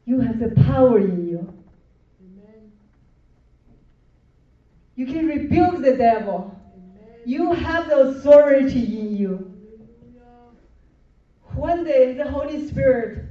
You 0.05 0.19
have 0.21 0.39
the 0.39 0.49
power 0.61 0.99
in 0.99 1.27
you. 1.27 1.39
Amen. 1.39 2.71
You 4.95 5.05
can 5.07 5.27
rebuke 5.27 5.81
the 5.81 5.97
devil. 5.97 6.59
Amen. 6.75 7.21
You 7.25 7.53
have 7.53 7.87
the 7.89 8.01
authority 8.09 8.99
in 8.99 9.17
you. 9.17 9.54
One 11.55 11.85
day, 11.85 12.13
the 12.13 12.29
Holy 12.29 12.67
Spirit 12.67 13.23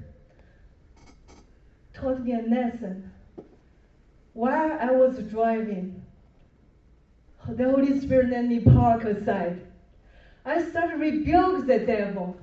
taught 1.93 2.25
me 2.25 2.33
a 2.33 2.43
lesson. 2.43 3.11
While 4.33 4.79
I 4.81 4.93
was 4.93 5.19
driving, 5.25 6.03
the 7.47 7.69
Holy 7.69 8.01
Spirit 8.01 8.31
let 8.31 8.47
me 8.47 8.61
park 8.61 9.05
aside. 9.05 9.61
I 10.47 10.65
started 10.71 11.01
rebuke 11.01 11.67
the 11.67 11.81
devil. 11.81 12.37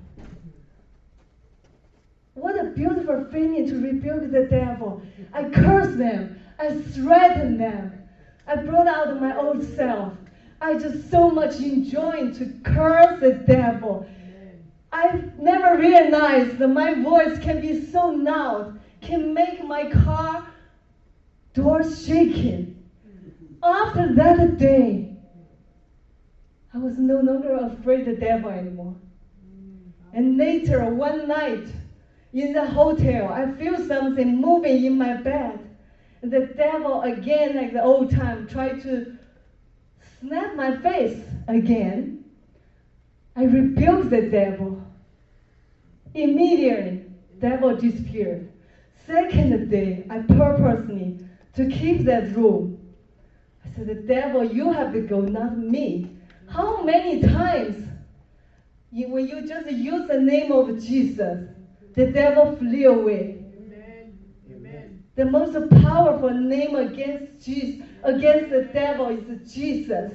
What 2.36 2.60
a 2.60 2.70
beautiful 2.70 3.26
feeling 3.32 3.68
to 3.68 3.76
rebuke 3.80 4.32
the 4.32 4.44
devil. 4.44 5.02
I 5.34 5.50
cursed 5.50 5.98
them. 5.98 6.40
I 6.60 6.76
threatened 6.76 7.60
them. 7.60 8.08
I 8.46 8.56
brought 8.58 8.88
out 8.88 9.20
my 9.20 9.36
old 9.36 9.64
self. 9.76 10.14
I 10.62 10.76
just 10.76 11.10
so 11.10 11.32
much 11.32 11.56
enjoying 11.56 12.34
to 12.36 12.54
curse 12.64 13.20
the 13.20 13.32
devil. 13.32 14.06
I've 14.92 15.40
never 15.40 15.78
realized 15.78 16.58
that 16.60 16.68
my 16.68 16.94
voice 17.02 17.38
can 17.40 17.62
be 17.62 17.74
so 17.92 18.08
loud, 18.08 18.80
can 19.02 19.34
make 19.34 19.64
my 19.64 19.86
car 19.86 20.44
doors 21.54 22.06
shaking. 22.06 22.68
After 23.64 24.14
that 24.16 24.58
day, 24.58 25.18
I 26.74 26.78
was 26.78 26.98
no 26.98 27.20
longer 27.20 27.56
afraid 27.56 28.02
of 28.02 28.06
the 28.06 28.14
devil 28.14 28.50
anymore. 28.50 28.96
And 30.14 30.38
later, 30.38 30.90
one 30.90 31.28
night, 31.28 31.68
in 32.34 32.54
the 32.54 32.66
hotel, 32.66 33.30
I 33.30 33.46
feel 33.58 33.80
something 33.80 34.42
moving 34.42 34.84
in 34.84 34.98
my 34.98 35.14
bed. 35.14 35.60
And 36.22 36.32
the 36.32 36.42
devil 36.42 37.02
again, 37.02 37.56
like 37.56 37.74
the 37.74 37.84
old 37.84 38.10
time, 38.10 38.48
tried 38.48 38.82
to 38.82 39.06
snap 40.20 40.56
my 40.56 40.72
face 40.72 41.18
again. 41.48 42.21
I 43.36 43.44
rebuked 43.44 44.10
the 44.10 44.24
devil. 44.24 44.82
Immediately, 46.14 47.06
the 47.34 47.50
devil 47.50 47.76
disappeared. 47.76 48.52
Second 49.08 49.70
day, 49.70 50.06
I 50.10 50.20
purposely 50.20 51.20
to 51.56 51.66
keep 51.68 52.06
that 52.06 52.34
room. 52.36 52.80
I 53.66 53.70
said, 53.76 53.88
the 53.88 53.96
devil, 53.96 54.44
you 54.44 54.72
have 54.72 54.92
to 54.94 55.02
go, 55.02 55.22
not 55.22 55.58
me. 55.58 56.10
How 56.48 56.84
many 56.84 57.22
times 57.22 57.88
you, 58.92 59.10
when 59.10 59.28
you 59.28 59.48
just 59.48 59.72
use 59.72 60.08
the 60.08 60.20
name 60.20 60.52
of 60.52 60.82
Jesus, 60.82 61.48
the 61.96 62.08
devil 62.08 62.56
flee 62.58 62.84
away? 62.86 63.38
The 65.16 65.26
most 65.26 65.54
powerful 65.82 66.32
name 66.32 66.76
against 66.76 67.46
Jesus, 67.46 67.86
against 68.04 68.50
the 68.50 68.64
devil 68.74 69.08
is 69.08 69.54
Jesus. 69.54 70.14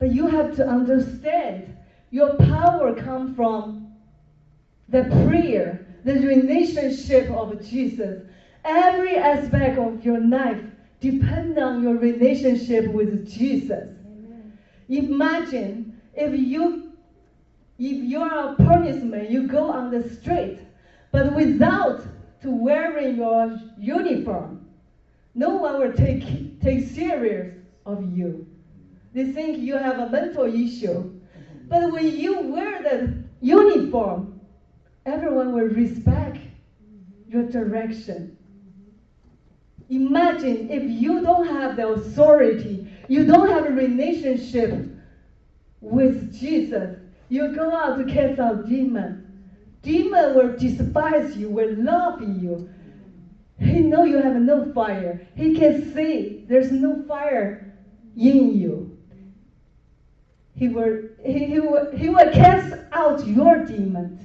Amen. 0.00 0.10
But 0.10 0.12
you 0.12 0.26
have 0.26 0.56
to 0.56 0.66
understand 0.66 1.76
your 2.10 2.36
power 2.36 2.94
comes 2.94 3.36
from 3.36 3.92
the 4.88 5.04
prayer, 5.26 5.86
the 6.04 6.14
relationship 6.14 7.30
of 7.30 7.64
Jesus. 7.64 8.22
Every 8.64 9.16
aspect 9.16 9.78
of 9.78 10.04
your 10.04 10.20
life 10.20 10.60
depends 11.00 11.58
on 11.58 11.82
your 11.82 11.96
relationship 11.96 12.86
with 12.92 13.30
Jesus. 13.30 13.88
Imagine 14.88 16.00
if 16.14 16.38
you 16.38 16.92
if 17.76 18.04
you 18.04 18.20
are 18.20 18.52
a 18.52 18.54
policeman, 18.54 19.30
you 19.30 19.48
go 19.48 19.68
on 19.68 19.90
the 19.90 20.08
street, 20.08 20.60
but 21.10 21.34
without 21.34 22.02
to 22.42 22.50
wearing 22.50 23.16
your 23.16 23.58
uniform, 23.76 24.68
no 25.34 25.56
one 25.56 25.80
will 25.80 25.92
take 25.92 26.60
take 26.60 26.86
serious 26.86 27.56
of 27.84 28.16
you. 28.16 28.46
They 29.14 29.30
think 29.30 29.58
you 29.58 29.76
have 29.76 30.00
a 30.00 30.10
mental 30.10 30.52
issue. 30.52 31.20
But 31.68 31.92
when 31.92 32.16
you 32.16 32.40
wear 32.40 32.82
the 32.82 33.22
uniform, 33.40 34.40
everyone 35.06 35.52
will 35.52 35.68
respect 35.68 36.38
your 37.28 37.44
direction. 37.44 38.36
Imagine 39.88 40.68
if 40.70 40.82
you 40.82 41.22
don't 41.22 41.46
have 41.46 41.76
the 41.76 41.88
authority, 41.88 42.88
you 43.08 43.24
don't 43.24 43.50
have 43.50 43.66
a 43.66 43.70
relationship 43.70 44.90
with 45.80 46.34
Jesus, 46.34 46.98
you 47.28 47.54
go 47.54 47.74
out 47.74 47.98
to 47.98 48.12
cast 48.12 48.40
out 48.40 48.68
demons. 48.68 49.20
Demon 49.82 50.34
will 50.34 50.56
despise 50.56 51.36
you, 51.36 51.50
will 51.50 51.88
at 51.88 52.20
you. 52.20 52.68
He 53.58 53.80
know 53.80 54.04
you 54.04 54.16
have 54.16 54.36
no 54.36 54.72
fire. 54.72 55.26
He 55.36 55.54
can 55.54 55.94
see 55.94 56.44
there's 56.48 56.72
no 56.72 57.04
fire 57.06 57.74
in 58.16 58.56
you. 58.56 58.93
He 60.56 60.68
will, 60.68 61.02
he, 61.24 61.46
he 61.46 61.60
will, 61.60 61.90
he 61.96 62.08
will 62.08 62.32
cast 62.32 62.74
out 62.92 63.26
your 63.26 63.64
demons. 63.64 64.20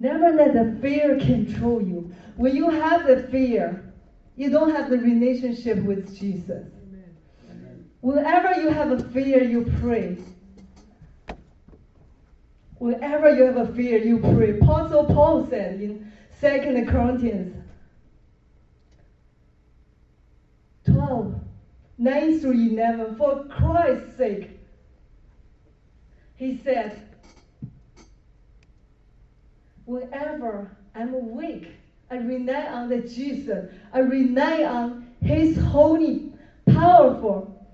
Never 0.00 0.32
let 0.32 0.52
the 0.52 0.78
fear 0.82 1.18
control 1.18 1.80
you. 1.80 2.14
When 2.36 2.54
you 2.54 2.68
have 2.68 3.06
the 3.06 3.22
fear, 3.30 3.94
you 4.36 4.50
don't 4.50 4.70
have 4.70 4.90
the 4.90 4.98
relationship 4.98 5.78
with 5.78 6.18
Jesus. 6.18 6.68
Amen. 7.50 7.88
Whenever 8.02 8.60
you 8.60 8.68
have 8.68 8.90
a 8.90 9.02
fear, 9.10 9.42
you 9.42 9.64
pray. 9.80 10.18
Whenever 12.76 13.34
you 13.34 13.44
have 13.44 13.56
a 13.56 13.72
fear, 13.72 13.98
you 13.98 14.18
pray. 14.18 14.58
Apostle 14.58 15.06
Paul 15.06 15.46
said 15.48 15.80
in 15.80 16.12
2 16.44 16.84
Corinthians 16.90 17.56
12, 20.84 21.34
9 21.96 22.38
through 22.38 22.52
11, 22.52 23.16
for 23.16 23.46
Christ's 23.46 24.18
sake, 24.18 24.50
he 26.36 26.60
said, 26.62 27.00
whenever 29.86 30.70
I'm 30.94 31.34
weak, 31.34 31.68
I 32.10 32.16
rely 32.16 32.66
on 32.66 32.90
the 32.90 32.98
Jesus. 32.98 33.72
I 33.94 34.00
rely 34.00 34.64
on 34.64 35.06
His 35.22 35.56
holy, 35.56 36.30
powerful. 36.66 37.66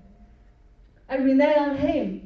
I 1.09 1.17
rely 1.17 1.55
on 1.55 1.75
Him. 1.75 2.20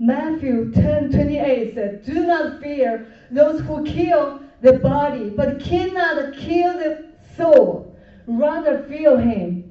Matthew 0.00 0.72
10 0.72 1.12
28 1.12 1.74
said, 1.74 2.04
Do 2.06 2.26
not 2.26 2.62
fear 2.62 3.12
those 3.30 3.60
who 3.60 3.84
kill 3.84 4.40
the 4.62 4.78
body, 4.78 5.28
but 5.28 5.60
cannot 5.60 6.34
kill 6.34 6.78
the 6.78 7.12
soul. 7.36 7.94
Rather 8.26 8.82
fear 8.84 9.20
him 9.20 9.70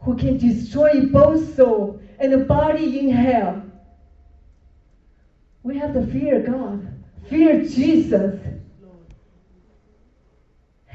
who 0.00 0.16
can 0.16 0.38
destroy 0.38 1.06
both 1.06 1.54
soul 1.54 2.00
and 2.18 2.32
the 2.32 2.38
body 2.38 3.00
in 3.00 3.10
hell. 3.10 3.62
We 5.62 5.76
have 5.76 5.92
to 5.92 6.06
fear 6.06 6.40
God, 6.40 6.88
fear 7.28 7.62
Jesus. 7.62 8.40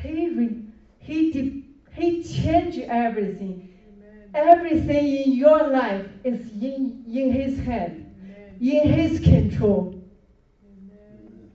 He 0.02 0.30
re, 0.30 0.64
he 0.98 1.32
de, 1.32 1.64
he 1.92 2.24
changed 2.24 2.80
everything. 2.80 3.70
Amen. 3.88 4.32
Everything 4.34 5.06
in 5.06 5.34
your 5.34 5.68
life 5.68 6.08
is 6.24 6.50
in, 6.62 7.06
in 7.08 7.32
His 7.32 7.60
hand, 7.60 8.03
Amen. 8.72 8.86
in 8.86 8.92
His 8.92 9.20
control. 9.20 9.90
Amen. 10.66 11.50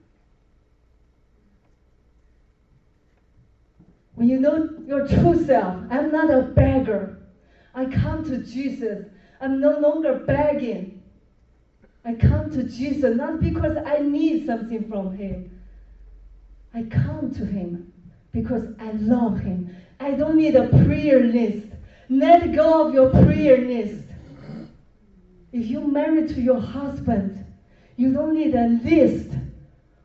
When 4.15 4.29
you 4.29 4.37
know 4.37 4.59
your 4.87 5.01
true 5.01 5.35
self, 5.35 5.77
I'm 5.89 6.11
not 6.11 6.29
a 6.29 6.41
beggar. 6.41 7.11
I 7.73 7.85
come 7.85 8.23
to 8.23 8.37
Jesus. 8.37 9.01
I'm 9.41 9.59
no 9.61 9.75
longer 9.75 10.13
begging. 10.13 10.89
I 12.05 12.13
come 12.13 12.49
to 12.51 12.63
Jesus 12.63 13.13
not 13.13 13.39
because 13.39 13.77
I 13.85 13.99
need 13.99 14.45
something 14.45 14.83
from 14.83 15.11
Him. 15.11 15.43
I 16.73 16.83
come 16.83 17.29
to 17.31 17.45
Him 17.45 17.79
because 18.33 18.67
I 18.79 18.91
love 18.91 19.39
Him. 19.39 19.65
I 19.99 20.13
don't 20.13 20.37
need 20.37 20.55
a 20.55 20.63
prayer 20.65 21.19
list. 21.19 21.77
Let 22.09 22.51
go 22.51 22.81
of 22.81 22.91
your 22.91 23.07
prayer 23.07 23.57
list. 23.57 24.08
If 25.51 25.65
you're 25.67 25.87
married 25.87 26.29
to 26.29 26.41
your 26.41 26.59
husband, 26.59 27.45
you 27.95 28.13
don't 28.13 28.35
need 28.35 28.55
a 28.55 28.67
list 28.67 29.29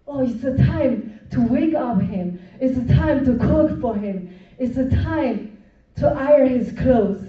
Oh, 0.07 0.20
it's 0.20 0.45
a 0.45 0.57
time 0.57 1.20
to 1.32 1.40
wake 1.40 1.74
up 1.74 2.01
him. 2.01 2.38
It's 2.61 2.78
a 2.78 2.95
time 2.95 3.24
to 3.24 3.36
cook 3.38 3.80
for 3.80 3.97
him. 3.97 4.38
It's 4.59 4.76
a 4.76 4.90
time 4.90 5.62
to 5.97 6.09
iron 6.09 6.49
his 6.49 6.72
clothes. 6.72 7.26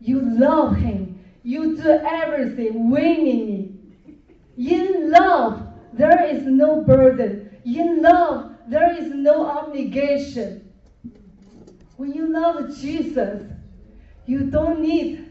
You 0.00 0.20
love 0.20 0.76
him. 0.76 1.20
You 1.42 1.76
do 1.76 1.88
everything 1.88 2.90
willingly. 2.90 3.74
In 4.56 5.10
love, 5.10 5.66
there 5.92 6.26
is 6.26 6.44
no 6.44 6.82
burden. 6.82 7.56
In 7.64 8.02
love, 8.02 8.52
there 8.66 8.96
is 8.96 9.12
no 9.12 9.46
obligation. 9.46 10.72
When 11.96 12.12
you 12.12 12.32
love 12.32 12.76
Jesus, 12.78 13.42
you 14.26 14.50
don't 14.50 14.80
need 14.80 15.27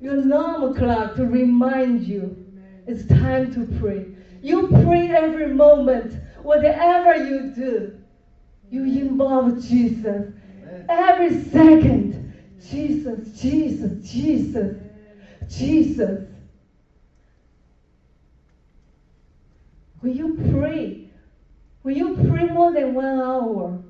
your 0.00 0.14
alarm 0.14 0.74
clock 0.74 1.16
to 1.16 1.26
remind 1.26 2.02
you 2.02 2.46
it's 2.86 3.06
time 3.06 3.52
to 3.54 3.78
pray. 3.78 4.06
You 4.40 4.68
pray 4.68 5.10
every 5.10 5.48
moment, 5.48 6.14
whatever 6.42 7.16
you 7.16 7.52
do, 7.54 7.98
you 8.70 8.84
involve 8.84 9.62
Jesus. 9.62 10.32
Every 10.88 11.42
second, 11.44 12.32
Jesus, 12.60 13.40
Jesus, 13.40 14.10
Jesus, 14.10 14.76
Jesus. 15.48 16.28
When 20.00 20.14
you 20.14 20.34
pray, 20.52 21.10
when 21.82 21.96
you 21.96 22.14
pray 22.28 22.46
more 22.46 22.72
than 22.72 22.94
one 22.94 23.18
hour, 23.18 23.82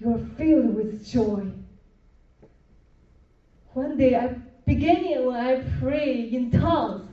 you're 0.00 0.18
filled 0.36 0.74
with 0.74 1.06
joy. 1.06 1.52
One 3.74 3.96
day, 3.96 4.16
I 4.16 4.34
beginning 4.64 5.26
when 5.26 5.36
I 5.36 5.62
pray 5.78 6.22
in 6.22 6.50
tongues, 6.50 7.08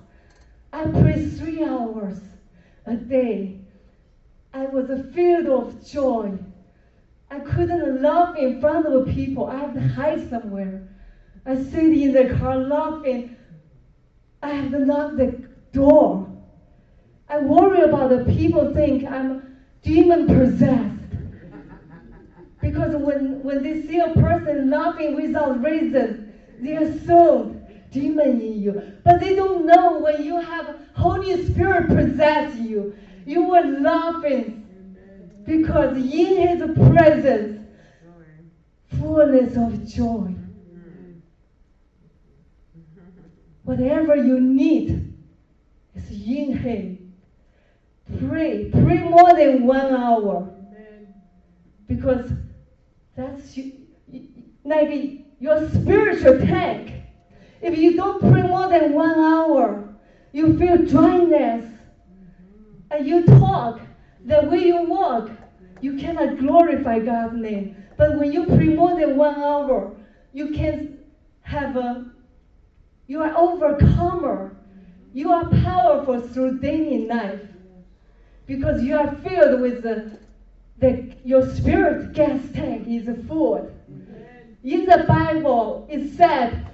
I 0.73 0.89
pray 0.89 1.25
three 1.25 1.63
hours 1.63 2.19
a 2.85 2.95
day. 2.95 3.59
I 4.53 4.65
was 4.65 4.87
filled 5.13 5.47
of 5.47 5.85
joy. 5.85 6.37
I 7.29 7.39
couldn't 7.39 8.01
laugh 8.01 8.35
in 8.35 8.59
front 8.59 8.85
of 8.85 9.07
people. 9.07 9.47
I 9.47 9.57
have 9.57 9.73
to 9.73 9.81
hide 9.81 10.29
somewhere. 10.29 10.87
I 11.45 11.61
sit 11.61 11.93
in 11.93 12.13
the 12.13 12.33
car 12.35 12.57
laughing. 12.57 13.35
I 14.41 14.49
have 14.49 14.71
to 14.71 14.79
lock 14.79 15.15
the 15.17 15.47
door. 15.71 16.29
I 17.27 17.39
worry 17.39 17.81
about 17.81 18.09
the 18.09 18.25
people 18.33 18.73
think 18.73 19.03
I'm 19.05 19.57
demon 19.81 20.27
possessed. 20.27 20.91
Because 22.61 22.95
when, 22.95 23.43
when 23.43 23.63
they 23.63 23.81
see 23.85 23.99
a 23.99 24.13
person 24.13 24.69
laughing 24.69 25.15
without 25.15 25.61
reason, 25.63 26.24
they 26.59 26.75
assume 26.75 27.65
demon 27.91 28.41
in 28.41 28.61
you. 28.61 28.93
But 29.03 29.19
they 29.19 29.35
don't 29.35 29.65
know 29.65 29.99
when 29.99 30.23
you 30.23 30.39
have 30.39 30.75
Holy 30.95 31.45
Spirit 31.45 31.87
possess 31.87 32.57
you, 32.57 32.95
you 33.25 33.43
will 33.43 33.81
laughing 33.81 34.65
because 35.45 35.95
in 35.97 36.01
His 36.47 36.89
presence, 36.89 37.65
fullness 38.99 39.55
of 39.57 39.85
joy. 39.87 40.35
Whatever 43.63 44.15
you 44.15 44.39
need 44.39 45.13
is 45.95 46.11
in 46.11 46.55
Him. 46.57 47.13
Pray, 48.19 48.69
pray 48.71 48.99
more 48.99 49.33
than 49.33 49.65
one 49.65 49.93
hour 49.93 50.55
because 51.87 52.31
that's 53.15 53.57
you, 53.57 53.73
like 54.63 55.24
your 55.39 55.69
spiritual 55.69 56.39
tank. 56.39 56.93
If 57.61 57.77
you 57.77 57.95
don't 57.95 58.19
pray 58.19 58.43
more 58.43 58.69
than 58.69 58.93
one 58.93 59.17
hour, 59.17 59.95
you 60.31 60.57
feel 60.57 60.77
dryness 60.85 61.65
and 62.91 63.07
you 63.07 63.25
talk 63.25 63.79
the 64.25 64.41
way 64.43 64.65
you 64.65 64.83
walk, 64.83 65.29
you 65.81 65.97
cannot 65.97 66.37
glorify 66.37 66.99
God's 66.99 67.35
name. 67.35 67.75
But 67.97 68.17
when 68.17 68.31
you 68.31 68.45
pray 68.45 68.69
more 68.69 68.99
than 68.99 69.15
one 69.15 69.35
hour, 69.35 69.95
you 70.33 70.51
can 70.51 70.99
have 71.41 71.75
a, 71.75 72.11
you 73.07 73.21
are 73.21 73.35
overcomer. 73.37 74.55
You 75.13 75.31
are 75.31 75.47
powerful 75.63 76.19
through 76.19 76.59
daily 76.59 77.05
life 77.05 77.39
because 78.47 78.83
you 78.83 78.97
are 78.97 79.15
filled 79.23 79.61
with 79.61 79.81
the, 79.81 80.19
the 80.79 81.15
your 81.23 81.47
spirit 81.49 82.11
gas 82.13 82.41
tank 82.53 82.87
is 82.87 83.07
full. 83.25 83.71
In 84.65 84.87
the 84.87 85.05
Bible, 85.07 85.85
it 85.91 86.09
said, 86.13 86.65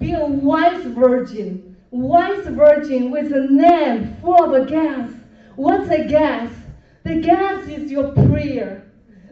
"Be 0.00 0.14
a 0.14 0.26
wise 0.26 0.84
virgin, 0.86 1.76
wise 1.92 2.44
virgin 2.48 3.12
with 3.12 3.32
a 3.32 3.46
name 3.46 4.16
full 4.20 4.52
of 4.52 4.66
gas." 4.66 5.12
What's 5.54 5.88
a 5.88 6.08
gas? 6.08 6.50
The 7.04 7.20
gas 7.20 7.68
is 7.68 7.88
your 7.88 8.10
prayer. 8.10 8.82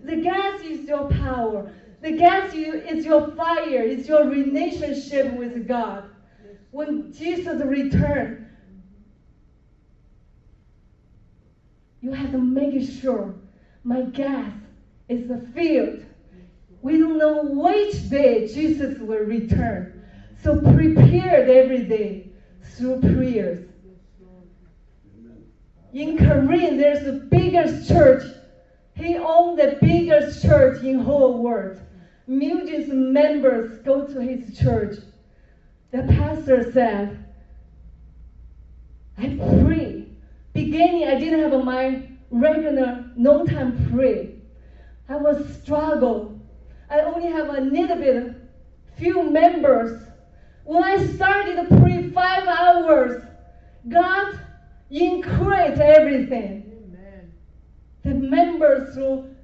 The 0.05 0.17
gas 0.23 0.63
is 0.63 0.87
your 0.87 1.09
power. 1.09 1.73
The 2.03 2.13
gas 2.13 2.55
is 2.55 3.05
your 3.05 3.33
fire. 3.33 3.83
It's 3.83 4.07
your 4.07 4.29
relationship 4.29 5.35
with 5.37 5.67
God. 5.67 6.05
When 6.71 7.13
Jesus 7.13 7.65
returned, 7.65 8.47
you 12.01 12.13
have 12.13 12.31
to 12.31 12.39
make 12.39 12.81
sure 12.89 13.35
my 13.83 14.03
gas 14.03 14.53
is 15.09 15.29
filled. 15.53 16.05
We 16.85 16.99
don't 16.99 17.17
know 17.17 17.45
which 17.45 18.11
day 18.11 18.47
Jesus 18.47 18.99
will 18.99 19.25
return. 19.25 20.05
So 20.43 20.61
prepare 20.61 21.43
every 21.43 21.85
day 21.85 22.29
through 22.61 23.01
prayers. 23.01 23.67
In 25.95 26.19
Korea, 26.19 26.77
there's 26.77 27.05
the 27.05 27.27
biggest 27.31 27.89
church. 27.89 28.23
He 28.95 29.17
owned 29.17 29.59
the 29.59 29.79
biggest 29.81 30.43
church 30.43 30.83
in 30.85 30.99
whole 30.99 31.43
world. 31.43 31.81
Millions 32.27 32.91
of 32.91 32.97
members 32.97 33.81
go 33.83 34.07
to 34.07 34.21
his 34.21 34.59
church. 34.59 34.99
The 35.91 36.03
pastor 36.03 36.71
said, 36.71 37.25
I 39.17 39.39
pray. 39.63 40.07
Beginning, 40.53 41.09
I 41.09 41.19
didn't 41.19 41.51
have 41.51 41.65
my 41.65 42.11
regular 42.31 43.11
no 43.17 43.47
time 43.47 43.91
pray. 43.91 44.35
I 45.09 45.17
was 45.17 45.63
struggle. 45.63 46.34
I 46.95 47.01
only 47.01 47.29
have 47.29 47.49
a 47.49 47.61
little 47.61 47.97
bit, 47.97 48.37
few 48.97 49.29
members. 49.29 50.01
When 50.63 50.85
I 50.85 51.05
started 51.05 51.57
to 51.57 51.81
pray 51.81 52.09
five 52.11 52.47
hours, 52.47 53.21
God 53.89 54.39
increased 54.91 55.81
everything. 55.81 56.73
Amen. 56.73 57.33
The 58.05 58.15
members 58.15 58.95
through 58.95 59.35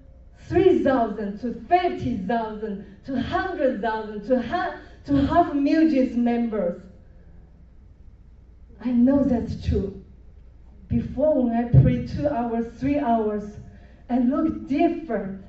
3,000 0.47 1.41
to 1.41 1.55
50,000 1.69 2.97
to 3.07 3.13
100,000 3.13 4.27
to, 4.27 4.43
ha- 4.43 4.81
to 5.07 5.27
half 5.27 5.53
millions 5.53 6.17
members. 6.17 6.81
I 8.81 8.93
know 8.93 9.25
that's 9.25 9.67
true. 9.67 10.05
Before 10.87 11.43
when 11.43 11.53
I 11.53 11.83
pray 11.83 12.07
two 12.07 12.29
hours, 12.29 12.67
three 12.79 13.01
hours, 13.01 13.57
I 14.09 14.19
look 14.21 14.69
different. 14.69 15.45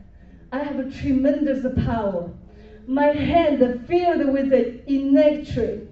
I 0.52 0.64
have 0.64 0.80
a 0.80 0.92
tremendous 0.92 1.66
power. 1.86 2.32
My 2.86 3.08
hand 3.08 3.88
filled 3.88 4.34
with 4.34 4.50
the 4.50 4.92
electric, 4.92 5.88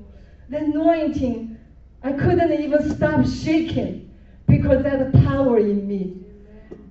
the 0.50 0.58
anointing. 0.58 1.58
I 2.04 2.14
couldn't 2.14 2.52
even 2.52 2.90
stop 2.96 3.26
shaking 3.26 4.12
because 4.48 4.84
that 4.84 5.14
power 5.24 5.58
in 5.58 5.88
me. 5.88 6.18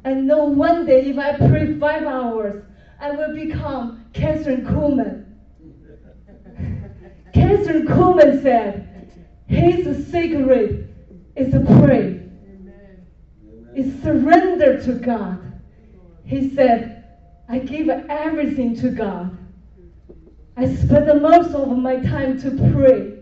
I 0.05 0.15
know 0.15 0.45
one 0.45 0.87
day 0.87 1.07
if 1.11 1.19
I 1.19 1.37
pray 1.37 1.79
five 1.79 2.05
hours, 2.05 2.63
I 3.01 3.11
will 3.11 3.35
become 3.35 4.05
Kathryn 4.13 4.65
Kuhlman. 4.65 5.27
Kathryn 7.35 7.87
Kuhlman 7.87 8.43
said, 8.43 8.89
his 9.47 10.07
secret 10.11 10.87
is 11.37 11.53
to 11.53 11.61
pray, 11.81 12.21
Amen. 12.47 13.07
is 13.75 14.03
surrender 14.03 14.81
to 14.83 14.93
God. 14.95 15.61
He 16.25 16.55
said, 16.55 16.98
I 17.49 17.59
give 17.59 17.89
everything 17.89 18.77
to 18.77 18.91
God. 18.91 19.37
I 20.57 20.75
spend 20.75 21.09
the 21.09 21.15
most 21.15 21.55
of 21.55 21.77
my 21.79 21.97
time 21.97 22.39
to 22.43 22.51
pray. 22.73 23.15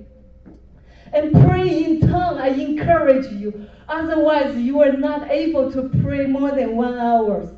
And 1.13 1.33
pray 1.47 1.85
in 1.85 2.01
tongue, 2.01 2.39
I 2.39 2.49
encourage 2.49 3.31
you. 3.33 3.69
Otherwise, 3.89 4.57
you 4.57 4.81
are 4.83 4.93
not 4.93 5.31
able 5.31 5.71
to 5.71 5.89
pray 6.03 6.27
more 6.27 6.51
than 6.51 6.77
one 6.77 6.99
hour. 6.99 7.57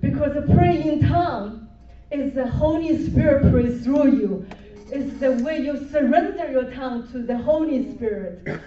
Because 0.00 0.32
praying 0.54 0.86
in 0.88 1.08
tongue 1.08 1.68
is 2.10 2.34
the 2.34 2.46
Holy 2.46 3.06
Spirit 3.06 3.52
prays 3.52 3.84
through 3.84 4.16
you. 4.16 4.46
It's 4.90 5.20
the 5.20 5.32
way 5.44 5.58
you 5.58 5.88
surrender 5.90 6.50
your 6.50 6.72
tongue 6.72 7.06
to 7.12 7.22
the 7.22 7.36
Holy 7.36 7.94
Spirit. 7.94 8.60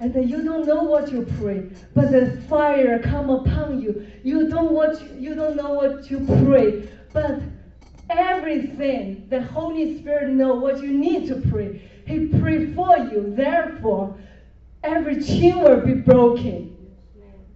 And 0.00 0.30
you 0.30 0.42
don't 0.42 0.66
know 0.66 0.82
what 0.82 1.12
you 1.12 1.26
pray, 1.38 1.68
but 1.94 2.10
the 2.10 2.40
fire 2.48 2.98
come 3.00 3.28
upon 3.28 3.82
you. 3.82 4.06
You 4.22 4.48
don't 4.48 4.72
what 4.72 4.98
you, 5.20 5.34
don't 5.34 5.56
know 5.56 5.74
what 5.74 6.10
you 6.10 6.24
pray, 6.44 6.88
but 7.12 7.40
everything 8.08 9.26
the 9.28 9.42
Holy 9.42 9.98
Spirit 9.98 10.30
know 10.30 10.54
what 10.54 10.82
you 10.82 10.90
need 10.90 11.28
to 11.28 11.36
pray. 11.50 11.82
He 12.06 12.28
pray 12.28 12.72
for 12.72 12.96
you. 12.96 13.34
Therefore, 13.36 14.16
every 14.82 15.22
chain 15.22 15.60
will 15.60 15.82
be 15.82 15.94
broken. 15.94 16.76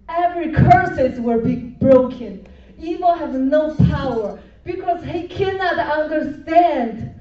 every 0.09 0.53
curses 0.53 1.19
will 1.19 1.41
be 1.41 1.57
broken. 1.57 2.47
Evil 2.79 3.15
has 3.15 3.35
no 3.35 3.75
power 3.75 4.39
because 4.65 5.03
he 5.05 5.29
cannot 5.29 5.79
understand 5.79 7.15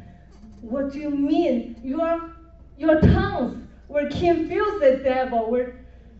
what 0.59 0.93
you 0.93 1.09
mean. 1.09 1.79
Your 1.81 2.29
your 2.77 2.99
tongues 2.99 3.63
will 3.93 4.09
confuse 4.09 4.81
the 4.81 5.01
devil, 5.03 5.51
will, 5.51 5.67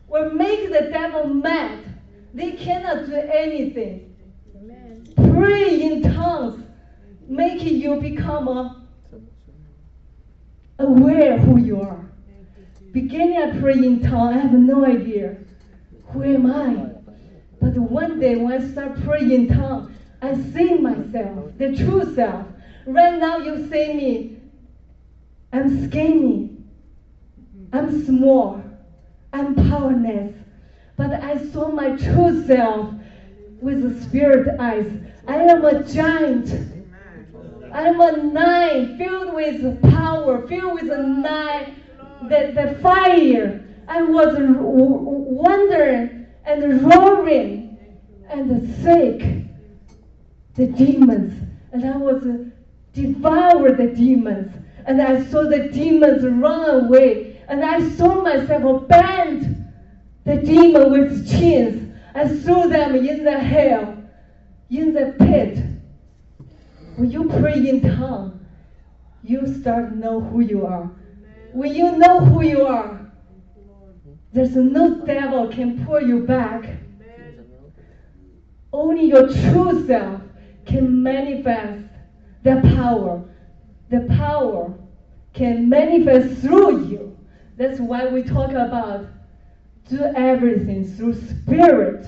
will 0.07 0.29
make 0.29 0.69
the 0.69 0.89
devil 0.91 1.25
mad. 1.25 1.79
They 2.33 2.51
cannot 2.51 3.07
do 3.07 3.15
anything. 3.15 4.15
Amen. 4.55 5.07
Pray 5.15 5.81
in 5.81 6.03
tongues, 6.03 6.63
making 7.27 7.77
you 7.77 7.95
become 7.95 8.47
a, 8.47 8.85
aware 10.77 11.39
who 11.39 11.59
you 11.59 11.81
are. 11.81 12.05
Beginning 12.91 13.37
I 13.39 13.59
pray 13.59 13.73
in 13.73 14.01
tongues, 14.01 14.35
I 14.35 14.39
have 14.39 14.53
no 14.53 14.85
idea. 14.85 15.37
Who 16.09 16.21
am 16.23 16.45
I? 16.45 16.91
But 17.59 17.73
one 17.75 18.19
day 18.19 18.35
when 18.35 18.61
I 18.61 18.71
start 18.71 19.01
praying 19.03 19.31
in 19.31 19.47
tongues, 19.47 19.95
I 20.21 20.35
see 20.35 20.75
myself, 20.75 21.57
the 21.57 21.75
true 21.75 22.13
self. 22.13 22.45
Right 22.85 23.19
now 23.19 23.37
you 23.37 23.67
see 23.67 23.93
me. 23.93 24.37
I'm 25.51 25.87
skinny. 25.87 26.52
I'm 27.73 28.05
small. 28.05 28.63
I'm 29.33 29.55
powerless. 29.55 30.33
But 30.95 31.11
I 31.23 31.43
saw 31.49 31.69
my 31.69 31.95
true 31.97 32.45
self 32.45 32.93
with 33.59 33.81
the 33.81 34.01
spirit 34.03 34.59
eyes. 34.59 34.89
I 35.27 35.37
am 35.37 35.65
a 35.65 35.83
giant. 35.83 36.53
I'm 37.73 37.99
a 37.99 38.17
nine 38.17 38.97
filled 38.99 39.33
with 39.33 39.81
power, 39.91 40.47
filled 40.47 40.75
with 40.75 40.91
a 40.91 41.01
nine, 41.01 41.81
the, 42.29 42.51
the 42.53 42.79
fire. 42.83 43.65
I 43.87 44.03
was 44.03 44.35
wondering 44.37 46.27
and 46.45 46.83
roaring 46.83 47.77
and 48.29 48.83
sick 48.83 49.43
the 50.55 50.67
demons. 50.67 51.33
And 51.71 51.85
I 51.85 51.97
was 51.97 52.23
uh, 52.23 52.45
devour 52.93 53.71
the 53.71 53.87
demons. 53.87 54.55
And 54.85 55.01
I 55.01 55.25
saw 55.25 55.43
the 55.43 55.69
demons 55.69 56.23
run 56.23 56.85
away. 56.85 57.32
And 57.53 57.63
I 57.63 57.87
saw 57.91 58.23
myself 58.23 58.87
bend 58.87 59.71
the 60.25 60.37
demon 60.37 60.89
with 60.89 61.29
chains. 61.29 61.95
I 62.15 62.27
threw 62.27 62.67
them 62.67 62.95
in 62.95 63.23
the 63.23 63.37
hell, 63.37 63.95
in 64.71 64.91
the 64.91 65.13
pit. 65.19 65.63
When 66.95 67.11
you 67.11 67.29
pray 67.29 67.69
in 67.69 67.81
tongue, 67.81 68.43
you 69.23 69.45
start 69.61 69.91
to 69.91 69.95
know 69.95 70.19
who 70.19 70.39
you 70.39 70.65
are. 70.65 70.89
When 71.51 71.75
you 71.75 71.95
know 71.95 72.21
who 72.21 72.41
you 72.41 72.65
are, 72.65 73.11
there's 74.33 74.55
no 74.55 75.05
devil 75.05 75.47
can 75.47 75.85
pull 75.85 76.01
you 76.01 76.21
back. 76.21 76.67
Only 78.71 79.05
your 79.09 79.31
true 79.31 79.85
self 79.85 80.21
can 80.65 81.03
manifest 81.03 81.83
the 82.41 82.61
power. 82.75 83.23
The 83.91 84.07
power 84.17 84.73
can 85.33 85.69
manifest 85.69 86.41
through 86.41 86.87
you. 86.87 87.12
That's 87.55 87.79
why 87.79 88.07
we 88.07 88.23
talk 88.23 88.51
about 88.51 89.07
do 89.89 90.01
everything 90.15 90.87
through 90.95 91.13
spirit. 91.13 92.07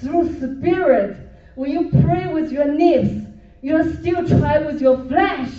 Through 0.00 0.34
spirit. 0.36 1.16
When 1.56 1.70
you 1.70 1.90
pray 2.02 2.26
with 2.26 2.52
your 2.52 2.72
lips, 2.72 3.26
you 3.60 3.92
still 3.94 4.26
try 4.26 4.58
with 4.58 4.80
your 4.80 5.04
flesh. 5.04 5.50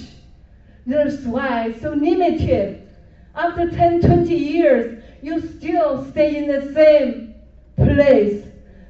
That's 0.86 1.24
why 1.24 1.74
so 1.80 1.92
limited. 1.92 2.90
After 3.36 3.70
10, 3.70 4.02
20 4.02 4.34
years, 4.34 5.04
you 5.22 5.42
still 5.42 6.10
stay 6.12 6.38
in 6.38 6.48
the 6.48 6.74
same 6.74 7.36
place. 7.76 8.46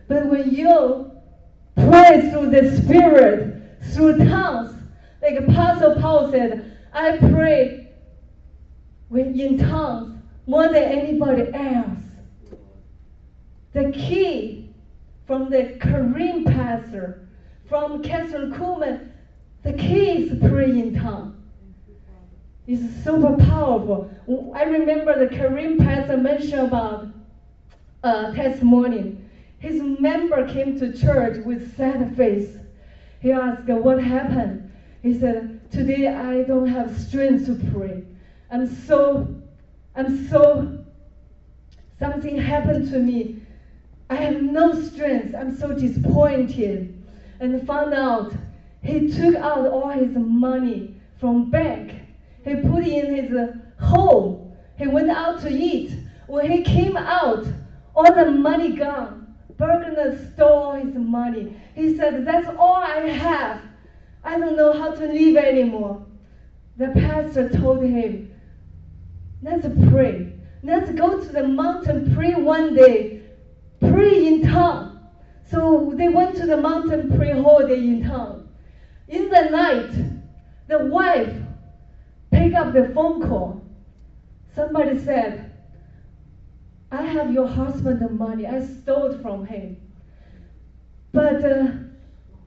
But 0.07 0.27
when 0.27 0.51
you 0.51 1.11
pray 1.75 2.29
through 2.31 2.49
the 2.49 2.81
Spirit, 2.81 3.61
through 3.93 4.17
tongues, 4.19 4.75
like 5.21 5.35
Apostle 5.35 6.01
Paul 6.01 6.31
said, 6.31 6.77
I 6.93 7.17
pray 7.17 7.80
when 9.11 9.37
in 9.37 9.57
tongues 9.57 10.15
more 10.47 10.69
than 10.69 10.83
anybody 10.83 11.53
else. 11.53 11.99
The 13.73 13.91
key 13.91 14.73
from 15.25 15.49
the 15.49 15.77
Korean 15.79 16.43
pastor, 16.45 17.13
from 17.67 18.03
Kathryn 18.03 18.49
Kuhlman, 18.49 18.97
the 19.63 19.73
key 19.73 20.23
is 20.23 20.33
praying 20.49 20.77
in 20.77 20.93
tongues. 20.93 21.35
It's 22.65 23.03
super 23.03 23.33
powerful. 23.33 24.05
I 24.55 24.63
remember 24.63 25.17
the 25.17 25.27
Korean 25.27 25.77
pastor 25.77 26.17
mentioned 26.17 26.61
about 26.61 27.05
uh, 28.03 28.31
testimony. 28.31 29.11
His 29.59 29.81
member 29.81 30.45
came 30.45 30.77
to 30.77 30.89
church 30.89 31.37
with 31.37 31.75
sad 31.75 32.15
face. 32.15 32.57
He 33.19 33.31
asked, 33.31 33.67
"What 33.67 33.99
happened?" 33.99 34.71
He 35.03 35.13
said, 35.13 35.43
"Today 35.69 36.07
I 36.07 36.43
don't 36.43 36.67
have 36.67 36.95
strength 36.97 37.45
to 37.47 37.55
pray. 37.55 38.03
I'm 38.51 38.67
so, 38.85 39.27
I'm 39.95 40.27
so. 40.29 40.77
Something 41.99 42.37
happened 42.37 42.89
to 42.91 42.99
me. 42.99 43.41
I 44.09 44.15
have 44.15 44.41
no 44.41 44.73
strength. 44.73 45.35
I'm 45.35 45.57
so 45.57 45.73
disappointed." 45.73 46.97
And 47.39 47.65
found 47.65 47.93
out 47.93 48.33
he 48.83 49.11
took 49.11 49.35
out 49.35 49.67
all 49.67 49.89
his 49.89 50.15
money 50.15 50.95
from 51.19 51.49
bank. 51.49 51.93
He 52.43 52.55
put 52.55 52.85
in 52.85 53.15
his 53.15 53.31
uh, 53.31 53.53
home. 53.79 54.53
He 54.77 54.87
went 54.87 55.09
out 55.09 55.41
to 55.41 55.49
eat. 55.49 55.91
When 56.27 56.51
he 56.51 56.63
came 56.63 56.97
out, 56.97 57.45
all 57.95 58.13
the 58.13 58.31
money 58.31 58.73
gone. 58.75 59.35
Bergner 59.57 60.33
stole 60.33 60.73
his 60.73 60.95
money. 60.95 61.55
He 61.75 61.95
said, 61.95 62.25
That's 62.25 62.47
all 62.57 62.75
I 62.75 63.07
have. 63.09 63.61
I 64.23 64.39
don't 64.39 64.55
know 64.55 64.73
how 64.73 64.91
to 64.91 65.07
live 65.07 65.37
anymore. 65.37 66.03
The 66.77 66.87
pastor 66.87 67.49
told 67.49 67.83
him, 67.83 68.30
Let's 69.41 69.67
pray. 69.89 70.33
Let's 70.63 70.91
go 70.91 71.19
to 71.19 71.27
the 71.27 71.47
mountain, 71.47 72.13
pray 72.13 72.35
one 72.35 72.75
day. 72.75 73.23
Pray 73.79 74.27
in 74.27 74.43
tongue. 74.43 74.99
So 75.43 75.93
they 75.95 76.07
went 76.07 76.37
to 76.37 76.45
the 76.45 76.57
mountain, 76.57 77.17
pray 77.17 77.31
whole 77.31 77.65
day 77.65 77.79
in 77.79 78.03
tongue. 78.03 78.49
In 79.07 79.29
the 79.29 79.49
night, 79.49 79.91
the 80.67 80.85
wife 80.85 81.35
pick 82.31 82.53
up 82.53 82.73
the 82.73 82.89
phone 82.93 83.27
call. 83.27 83.61
Somebody 84.55 84.99
said, 84.99 85.51
I 86.91 87.01
have 87.03 87.33
your 87.33 87.47
husband's 87.47 88.09
money. 88.11 88.45
I 88.45 88.63
stole 88.63 89.17
from 89.19 89.45
him. 89.45 89.77
But 91.11 91.43
uh, 91.43 91.67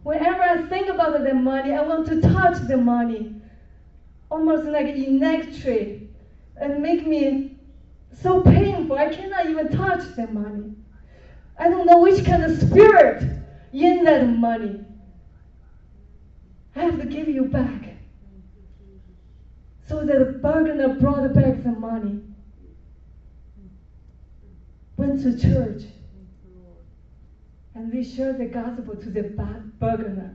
whenever 0.03 0.43
I 0.43 0.63
think 0.69 0.89
about 0.89 1.25
the 1.25 1.35
money, 1.35 1.73
I 1.73 1.83
want 1.83 2.07
to 2.07 2.21
touch 2.21 2.59
the 2.69 2.77
money. 2.77 3.35
Almost 4.31 4.65
like 4.65 4.95
electric. 4.95 6.04
And 6.57 6.83
make 6.83 7.07
me 7.07 7.57
so 8.13 8.43
painful. 8.43 8.97
I 8.97 9.15
cannot 9.15 9.47
even 9.47 9.71
touch 9.71 10.15
the 10.17 10.27
money. 10.29 10.75
I 11.59 11.69
don't 11.69 11.87
know 11.87 11.99
which 11.99 12.25
kind 12.25 12.45
of 12.45 12.57
spirit 12.59 13.23
in 13.73 14.05
that 14.05 14.29
money. 14.29 14.85
I 16.77 16.85
have 16.85 17.01
to 17.01 17.07
give 17.07 17.29
you 17.29 17.45
back. 17.45 17.97
So 19.87 20.05
that 20.05 20.43
Bergner 20.43 20.99
brought 20.99 21.35
back 21.35 21.63
the 21.63 21.71
money. 21.71 22.21
Went 24.97 25.23
to 25.23 25.39
church. 25.39 25.83
And 27.75 27.93
we 27.93 28.05
shared 28.05 28.39
the 28.39 28.47
gospel 28.47 28.97
to 28.97 29.11
the 29.11 29.23
Bergner. 29.81 30.35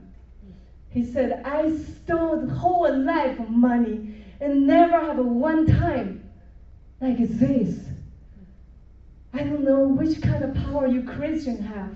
He 0.90 1.04
said, 1.04 1.42
I 1.44 1.76
stole 1.76 2.46
the 2.46 2.54
whole 2.54 2.96
life 2.98 3.38
of 3.38 3.48
money 3.48 4.14
and 4.40 4.66
never 4.66 4.98
have 4.98 5.18
a 5.18 5.22
one 5.22 5.66
time 5.66 6.28
like 7.00 7.18
this. 7.18 7.78
I 9.32 9.38
don't 9.38 9.64
know 9.64 9.80
which 9.80 10.20
kind 10.22 10.42
of 10.42 10.54
power 10.54 10.86
you 10.86 11.02
Christian 11.02 11.62
have. 11.62 11.94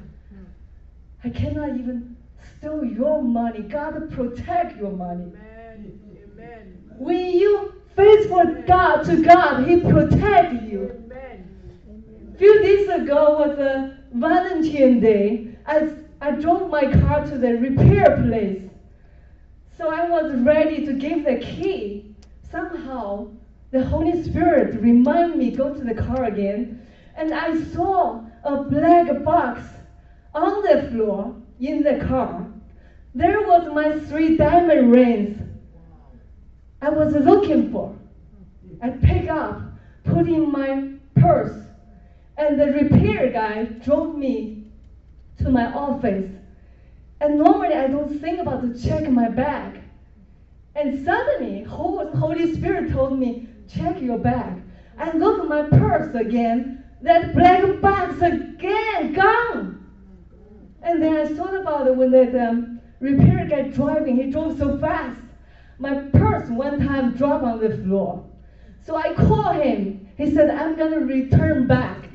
I 1.25 1.31
cannot 1.31 1.71
even 1.71 2.17
steal 2.59 2.85
your 2.85 3.23
money. 3.23 3.63
God 3.63 4.11
protect 4.13 4.77
your 4.77 4.93
money. 4.93 5.25
Amen. 5.25 6.01
Amen. 6.37 6.81
When 6.99 7.31
you 7.31 7.73
faithful 7.97 8.63
God 8.67 9.05
to 9.05 9.23
God, 9.23 9.67
He 9.67 9.81
protect 9.81 10.63
you. 10.65 10.93
Amen. 11.07 12.35
few 12.39 12.63
days 12.63 12.89
ago 12.89 13.39
was 13.39 13.59
a 13.59 13.99
Valentine 14.13 15.01
Day. 15.01 15.57
I, 15.67 15.95
I 16.21 16.33
drove 16.33 16.71
my 16.71 16.93
car 16.93 17.25
to 17.25 17.39
the 17.39 17.55
repair 17.55 18.23
place. 18.23 18.63
So 19.77 19.89
I 19.89 20.09
was 20.09 20.35
ready 20.41 20.87
to 20.87 20.93
give 20.93 21.25
the 21.25 21.39
key. 21.39 22.14
Somehow, 22.51 23.29
the 23.71 23.85
Holy 23.85 24.23
Spirit 24.23 24.81
reminded 24.81 25.37
me 25.37 25.51
go 25.51 25.75
to 25.75 25.85
the 25.85 25.95
car 25.95 26.25
again, 26.25 26.87
and 27.17 27.33
I 27.33 27.63
saw 27.73 28.25
a 28.45 28.63
black 28.63 29.25
box 29.25 29.63
on 30.35 30.63
the 30.63 30.91
floor 30.91 31.35
in 31.61 31.83
the 31.83 32.05
car. 32.05 32.47
There 33.15 33.41
was 33.41 33.73
my 33.73 33.99
three 34.07 34.37
diamond 34.37 34.93
rings 34.93 35.41
I 36.83 36.91
was 36.91 37.15
looking 37.15 37.71
for. 37.71 37.97
I 38.83 38.91
pick 38.91 39.29
up, 39.31 39.63
put 40.05 40.27
in 40.27 40.51
my 40.51 40.91
purse, 41.15 41.57
And 42.37 42.61
the 42.61 42.67
repair 42.67 43.31
guy 43.31 43.65
drove 43.85 44.17
me 44.17 44.65
to 45.39 45.49
my 45.51 45.73
office. 45.73 46.31
And 47.21 47.39
normally 47.39 47.75
I 47.75 47.87
don't 47.87 48.21
think 48.21 48.41
about 48.41 48.63
to 48.63 48.83
check 48.83 49.09
my 49.09 49.29
bag. 49.29 49.84
And 50.75 51.05
suddenly, 51.05 51.63
Holy 51.63 52.55
Spirit 52.55 52.93
told 52.93 53.19
me, 53.19 53.49
check 53.69 54.01
your 54.01 54.19
bag. 54.19 54.63
I 54.99 55.13
look 55.17 55.41
at 55.41 55.49
my 55.49 55.79
purse 55.79 56.15
again. 56.15 56.85
That 57.03 57.35
black 57.35 57.81
box 57.81 58.21
again, 58.23 59.13
gone. 59.13 59.87
And 60.83 61.03
then 61.03 61.17
I 61.17 61.35
thought 61.35 61.55
about 61.55 61.87
it 61.87 61.97
when 61.97 62.11
that 62.11 62.35
um, 62.35 62.81
repair 63.01 63.47
guy 63.47 63.63
driving, 63.69 64.17
he 64.17 64.31
drove 64.31 64.59
so 64.59 64.79
fast. 64.79 65.19
My 65.79 65.95
purse 66.13 66.49
one 66.51 66.87
time 66.87 67.15
dropped 67.15 67.45
on 67.45 67.61
the 67.61 67.77
floor. 67.79 68.25
So 68.87 68.97
I 68.97 69.15
called 69.15 69.57
him. 69.57 70.09
He 70.17 70.33
said, 70.33 70.51
I'm 70.51 70.77
gonna 70.77 71.01
return 71.01 71.67
back. 71.67 72.09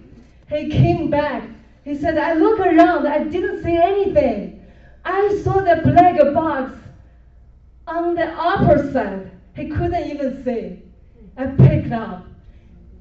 He 0.50 0.70
came 0.70 1.10
back. 1.10 1.44
He 1.84 1.96
said, 1.96 2.18
I 2.18 2.34
look 2.34 2.60
around, 2.60 3.08
I 3.08 3.24
didn't 3.24 3.64
see 3.64 3.76
anything. 3.76 4.66
I 5.06 5.40
saw 5.44 5.54
the 5.62 5.82
black 5.84 6.18
box 6.34 6.74
on 7.90 8.16
the 8.16 8.28
upper 8.28 8.92
side. 8.92 9.32
He 9.56 9.70
couldn't 9.70 10.08
even 10.10 10.44
see. 10.44 10.84
I 11.38 11.48
picked 11.48 11.92
up. 11.92 12.26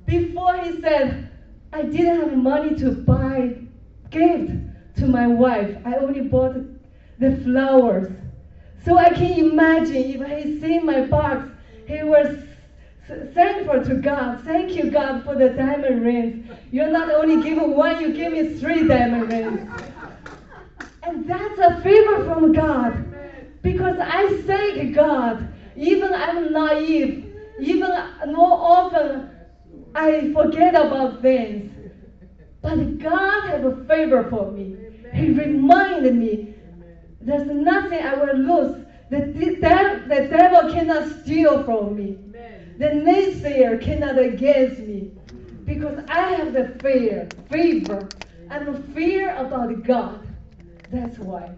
Before 0.06 0.56
he 0.56 0.80
said, 0.80 1.30
I 1.72 1.82
didn't 1.82 2.20
have 2.20 2.36
money 2.36 2.74
to 2.76 2.92
buy 2.92 3.56
gift 4.10 4.52
to 4.96 5.06
my 5.06 5.26
wife. 5.26 5.76
I 5.84 5.96
only 5.96 6.22
bought 6.22 6.56
the 7.18 7.36
flowers. 7.44 8.10
So 8.84 8.96
I 8.96 9.10
can 9.10 9.38
imagine 9.50 9.96
if 9.96 10.44
he 10.44 10.60
seen 10.60 10.86
my 10.86 11.02
box, 11.02 11.50
he 11.86 12.02
was 12.02 12.38
thankful 13.34 13.84
to 13.84 13.96
God. 13.96 14.42
Thank 14.44 14.74
you, 14.74 14.90
God, 14.90 15.24
for 15.24 15.34
the 15.34 15.50
diamond 15.50 16.02
rings. 16.04 16.50
You're 16.70 16.90
not 16.90 17.10
only 17.10 17.42
giving 17.42 17.76
one, 17.76 18.00
you 18.00 18.14
give 18.14 18.32
me 18.32 18.54
three 18.54 18.86
diamond 18.86 19.30
rings. 19.30 19.70
And 21.02 21.28
that's 21.28 21.58
a 21.58 21.80
favor 21.82 22.24
from 22.24 22.52
God. 22.52 23.07
Because 23.62 23.98
I 24.00 24.42
thank 24.42 24.94
God. 24.94 25.46
Even 25.76 26.12
I'm 26.14 26.52
naive. 26.52 27.34
Even 27.60 27.90
more 28.26 28.58
often 28.58 29.30
I 29.94 30.32
forget 30.32 30.74
about 30.74 31.22
things. 31.22 31.72
But 32.60 32.98
God 32.98 33.48
has 33.48 33.64
a 33.64 33.76
favor 33.86 34.24
for 34.28 34.50
me. 34.50 34.76
He 35.12 35.30
reminded 35.30 36.14
me 36.14 36.54
there's 37.20 37.46
nothing 37.48 38.00
I 38.00 38.14
will 38.14 38.36
lose. 38.36 38.84
The, 39.10 39.20
the, 39.20 39.56
dev- 39.56 40.08
the 40.08 40.28
devil 40.28 40.72
cannot 40.72 41.08
steal 41.20 41.64
from 41.64 41.96
me. 41.96 42.18
The 42.78 42.86
naysayer 42.86 43.80
cannot 43.82 44.18
against 44.18 44.80
me. 44.80 45.10
Because 45.64 46.04
I 46.08 46.32
have 46.32 46.52
the 46.52 46.68
fear, 46.80 47.28
favor. 47.50 48.08
I'm 48.50 48.68
a 48.68 48.80
fear 48.94 49.34
about 49.36 49.82
God. 49.82 50.26
That's 50.90 51.18
why. 51.18 51.54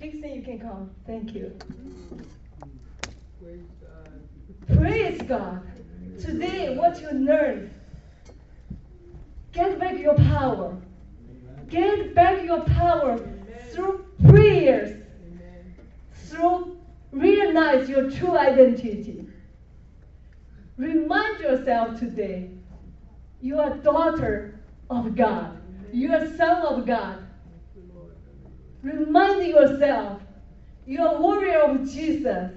Dixon, 0.00 0.32
you 0.32 0.42
can 0.42 0.60
come. 0.60 0.90
Thank 1.06 1.34
you. 1.34 1.56
Praise 3.42 3.60
God. 3.80 4.78
Praise 4.78 5.22
God. 5.22 5.62
Today, 6.20 6.76
what 6.76 7.00
you 7.00 7.10
learn, 7.10 7.70
get 9.52 9.78
back 9.78 9.98
your 9.98 10.14
power. 10.14 10.76
Get 11.68 12.14
back 12.14 12.44
your 12.44 12.64
power 12.64 13.18
through 13.72 14.06
prayers, 14.26 15.04
Amen. 15.26 15.74
through 16.14 16.78
realize 17.12 17.88
your 17.88 18.10
true 18.10 18.38
identity. 18.38 19.26
Remind 20.76 21.40
yourself 21.40 21.98
today, 21.98 22.50
you 23.40 23.58
are 23.58 23.76
daughter 23.76 24.60
of 24.88 25.16
God. 25.16 25.60
You 25.92 26.12
are 26.12 26.36
son 26.36 26.62
of 26.62 26.86
God. 26.86 27.27
Remind 28.88 29.46
yourself, 29.46 30.22
you 30.86 31.02
are 31.02 31.20
warrior 31.20 31.60
of 31.60 31.90
Jesus. 31.90 32.52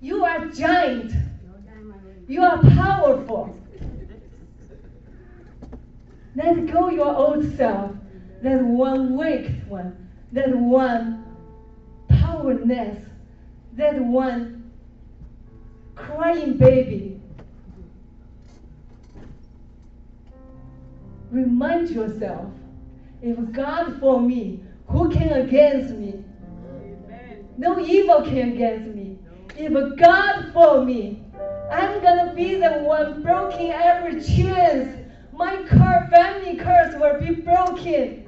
You 0.00 0.24
are 0.24 0.46
giant. 0.46 1.12
You 2.26 2.42
are 2.42 2.60
powerful. 2.60 3.56
Let 6.34 6.66
go 6.72 6.90
your 6.90 7.14
old 7.14 7.56
self, 7.56 7.92
that 8.42 8.60
one 8.62 9.16
weak 9.16 9.48
one, 9.68 10.08
that 10.32 10.52
one 10.52 11.24
powerless, 12.08 13.04
that 13.74 14.00
one 14.00 14.72
crying 15.94 16.56
baby. 16.56 17.20
Remind 21.30 21.90
yourself, 21.90 22.50
if 23.22 23.52
God 23.52 24.00
for 24.00 24.20
me, 24.20 24.60
who 24.94 25.10
can 25.10 25.32
against 25.32 25.90
me? 25.90 26.22
Amen. 26.70 27.48
No 27.58 27.80
evil 27.80 28.22
can 28.22 28.52
against 28.52 28.86
me. 28.86 29.18
If 29.56 29.72
God 29.96 30.52
for 30.54 30.84
me, 30.84 31.16
I'm 31.72 32.00
gonna 32.00 32.32
be 32.34 32.54
the 32.54 32.74
one 32.74 33.22
broken 33.22 33.72
every 33.72 34.20
chance. 34.20 34.88
My 35.32 35.56
cur- 35.66 36.08
family 36.12 36.54
curse 36.54 36.94
will 36.94 37.18
be 37.18 37.30
broken 37.32 38.24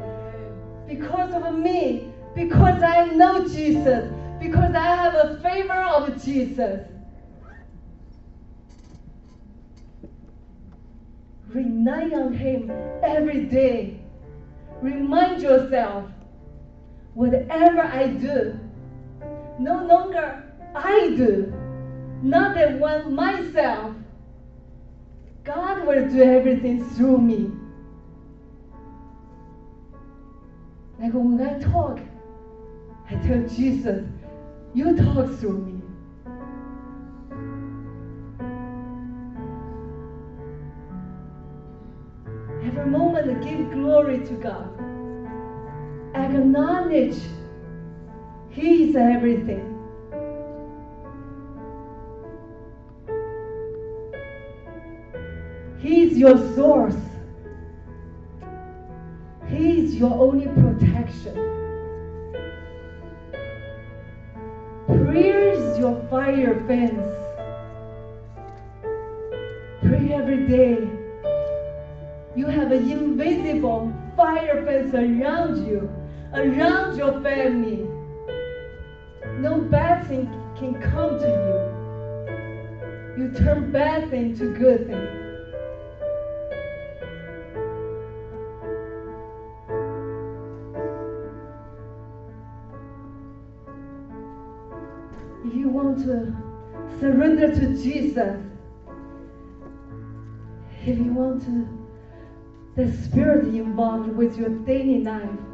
because 0.88 1.32
of 1.34 1.54
me, 1.54 2.02
because 2.34 2.82
I 2.82 3.02
know 3.04 3.38
Jesus, 3.38 4.04
because 4.40 4.74
I 4.74 4.88
have 4.88 5.14
a 5.14 5.40
favor 5.40 5.82
of 5.84 6.24
Jesus. 6.24 6.82
Rely 11.48 12.10
on 12.14 12.32
Him 12.32 12.72
every 13.04 13.38
day. 13.38 13.92
Remind 14.82 15.42
yourself, 15.42 16.06
whatever 17.16 17.80
I 17.80 18.08
do, 18.08 18.60
no 19.58 19.82
longer 19.86 20.52
I 20.74 21.14
do, 21.16 21.50
not 22.22 22.54
that 22.54 22.78
one 22.78 23.14
myself. 23.14 23.94
God 25.42 25.86
will 25.86 26.06
do 26.10 26.22
everything 26.22 26.84
through 26.90 27.18
me. 27.18 27.50
Like 31.00 31.12
when 31.12 31.40
I 31.40 31.58
talk, 31.58 32.00
I 33.08 33.14
tell 33.14 33.48
Jesus, 33.48 34.04
you 34.74 34.94
talk 34.94 35.30
through 35.38 35.58
me. 35.58 35.82
Every 42.62 42.86
moment, 42.90 43.30
I 43.30 43.34
give 43.42 43.70
glory 43.70 44.18
to 44.26 44.34
God. 44.34 44.95
Acknowledge 46.26 47.18
He 48.50 48.84
is 48.84 48.96
everything. 48.96 49.62
He 55.78 56.02
is 56.02 56.18
your 56.18 56.36
source. 56.56 56.96
He 59.46 59.78
is 59.82 59.94
your 59.94 60.14
only 60.14 60.46
protection. 60.46 61.34
Prayer 64.86 65.52
is 65.52 65.78
your 65.78 65.94
fire 66.10 66.60
fence. 66.66 67.14
Pray 69.82 70.12
every 70.12 70.48
day. 70.48 70.88
You 72.34 72.46
have 72.46 72.72
an 72.72 72.90
invisible 72.90 73.92
fire 74.16 74.64
fence 74.64 74.92
around 74.92 75.66
you, 75.68 75.88
around 76.36 76.98
your 76.98 77.20
family. 77.22 77.88
No 79.38 79.60
bad 79.60 80.06
thing 80.06 80.26
can 80.58 80.80
come 80.80 81.18
to 81.18 81.26
you. 81.26 83.24
You 83.24 83.32
turn 83.32 83.72
bad 83.72 84.10
thing 84.10 84.36
to 84.36 84.52
good 84.52 84.86
thing. 84.86 85.08
If 95.46 95.54
you 95.54 95.68
want 95.70 95.98
to 96.00 96.36
surrender 97.00 97.54
to 97.54 97.82
Jesus, 97.82 98.42
if 100.84 100.98
you 100.98 101.12
want 101.14 101.42
to 101.44 101.66
the 102.76 102.92
spirit 103.04 103.46
involved 103.54 104.14
with 104.14 104.36
your 104.38 104.50
daily 104.50 105.02
life, 105.02 105.45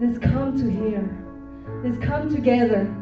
let's 0.00 0.18
come 0.18 0.58
to 0.58 0.70
here. 0.70 1.08
Let's 1.82 1.98
come 2.04 2.34
together. 2.34 2.92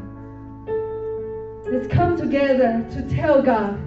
Let's 1.65 1.87
come 1.87 2.15
together 2.17 2.85
to 2.91 3.15
tell 3.15 3.41
God. 3.41 3.79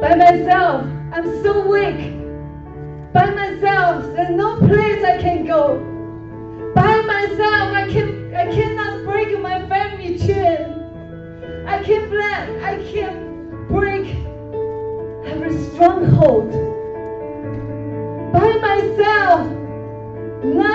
By 0.00 0.14
myself, 0.14 0.84
I'm 1.12 1.42
so 1.42 1.66
weak. 1.68 2.12
By 3.12 3.30
myself, 3.30 4.04
there's 4.14 4.30
no 4.30 4.58
place 4.58 5.04
I 5.04 5.18
can 5.20 5.44
go. 5.44 5.78
By 6.74 7.02
myself, 7.02 7.74
I 7.74 7.88
can 7.90 8.34
I 8.34 8.46
cannot 8.46 9.04
break 9.04 9.38
my 9.40 9.66
family 9.68 10.18
chain. 10.18 11.64
I 11.66 11.82
can't 11.82 12.10
blend, 12.10 12.64
I 12.64 12.82
can't 12.90 13.68
break 13.68 14.06
every 15.26 15.56
stronghold. 15.70 16.50
By 18.32 18.56
myself, 18.56 19.46
nothing 20.44 20.71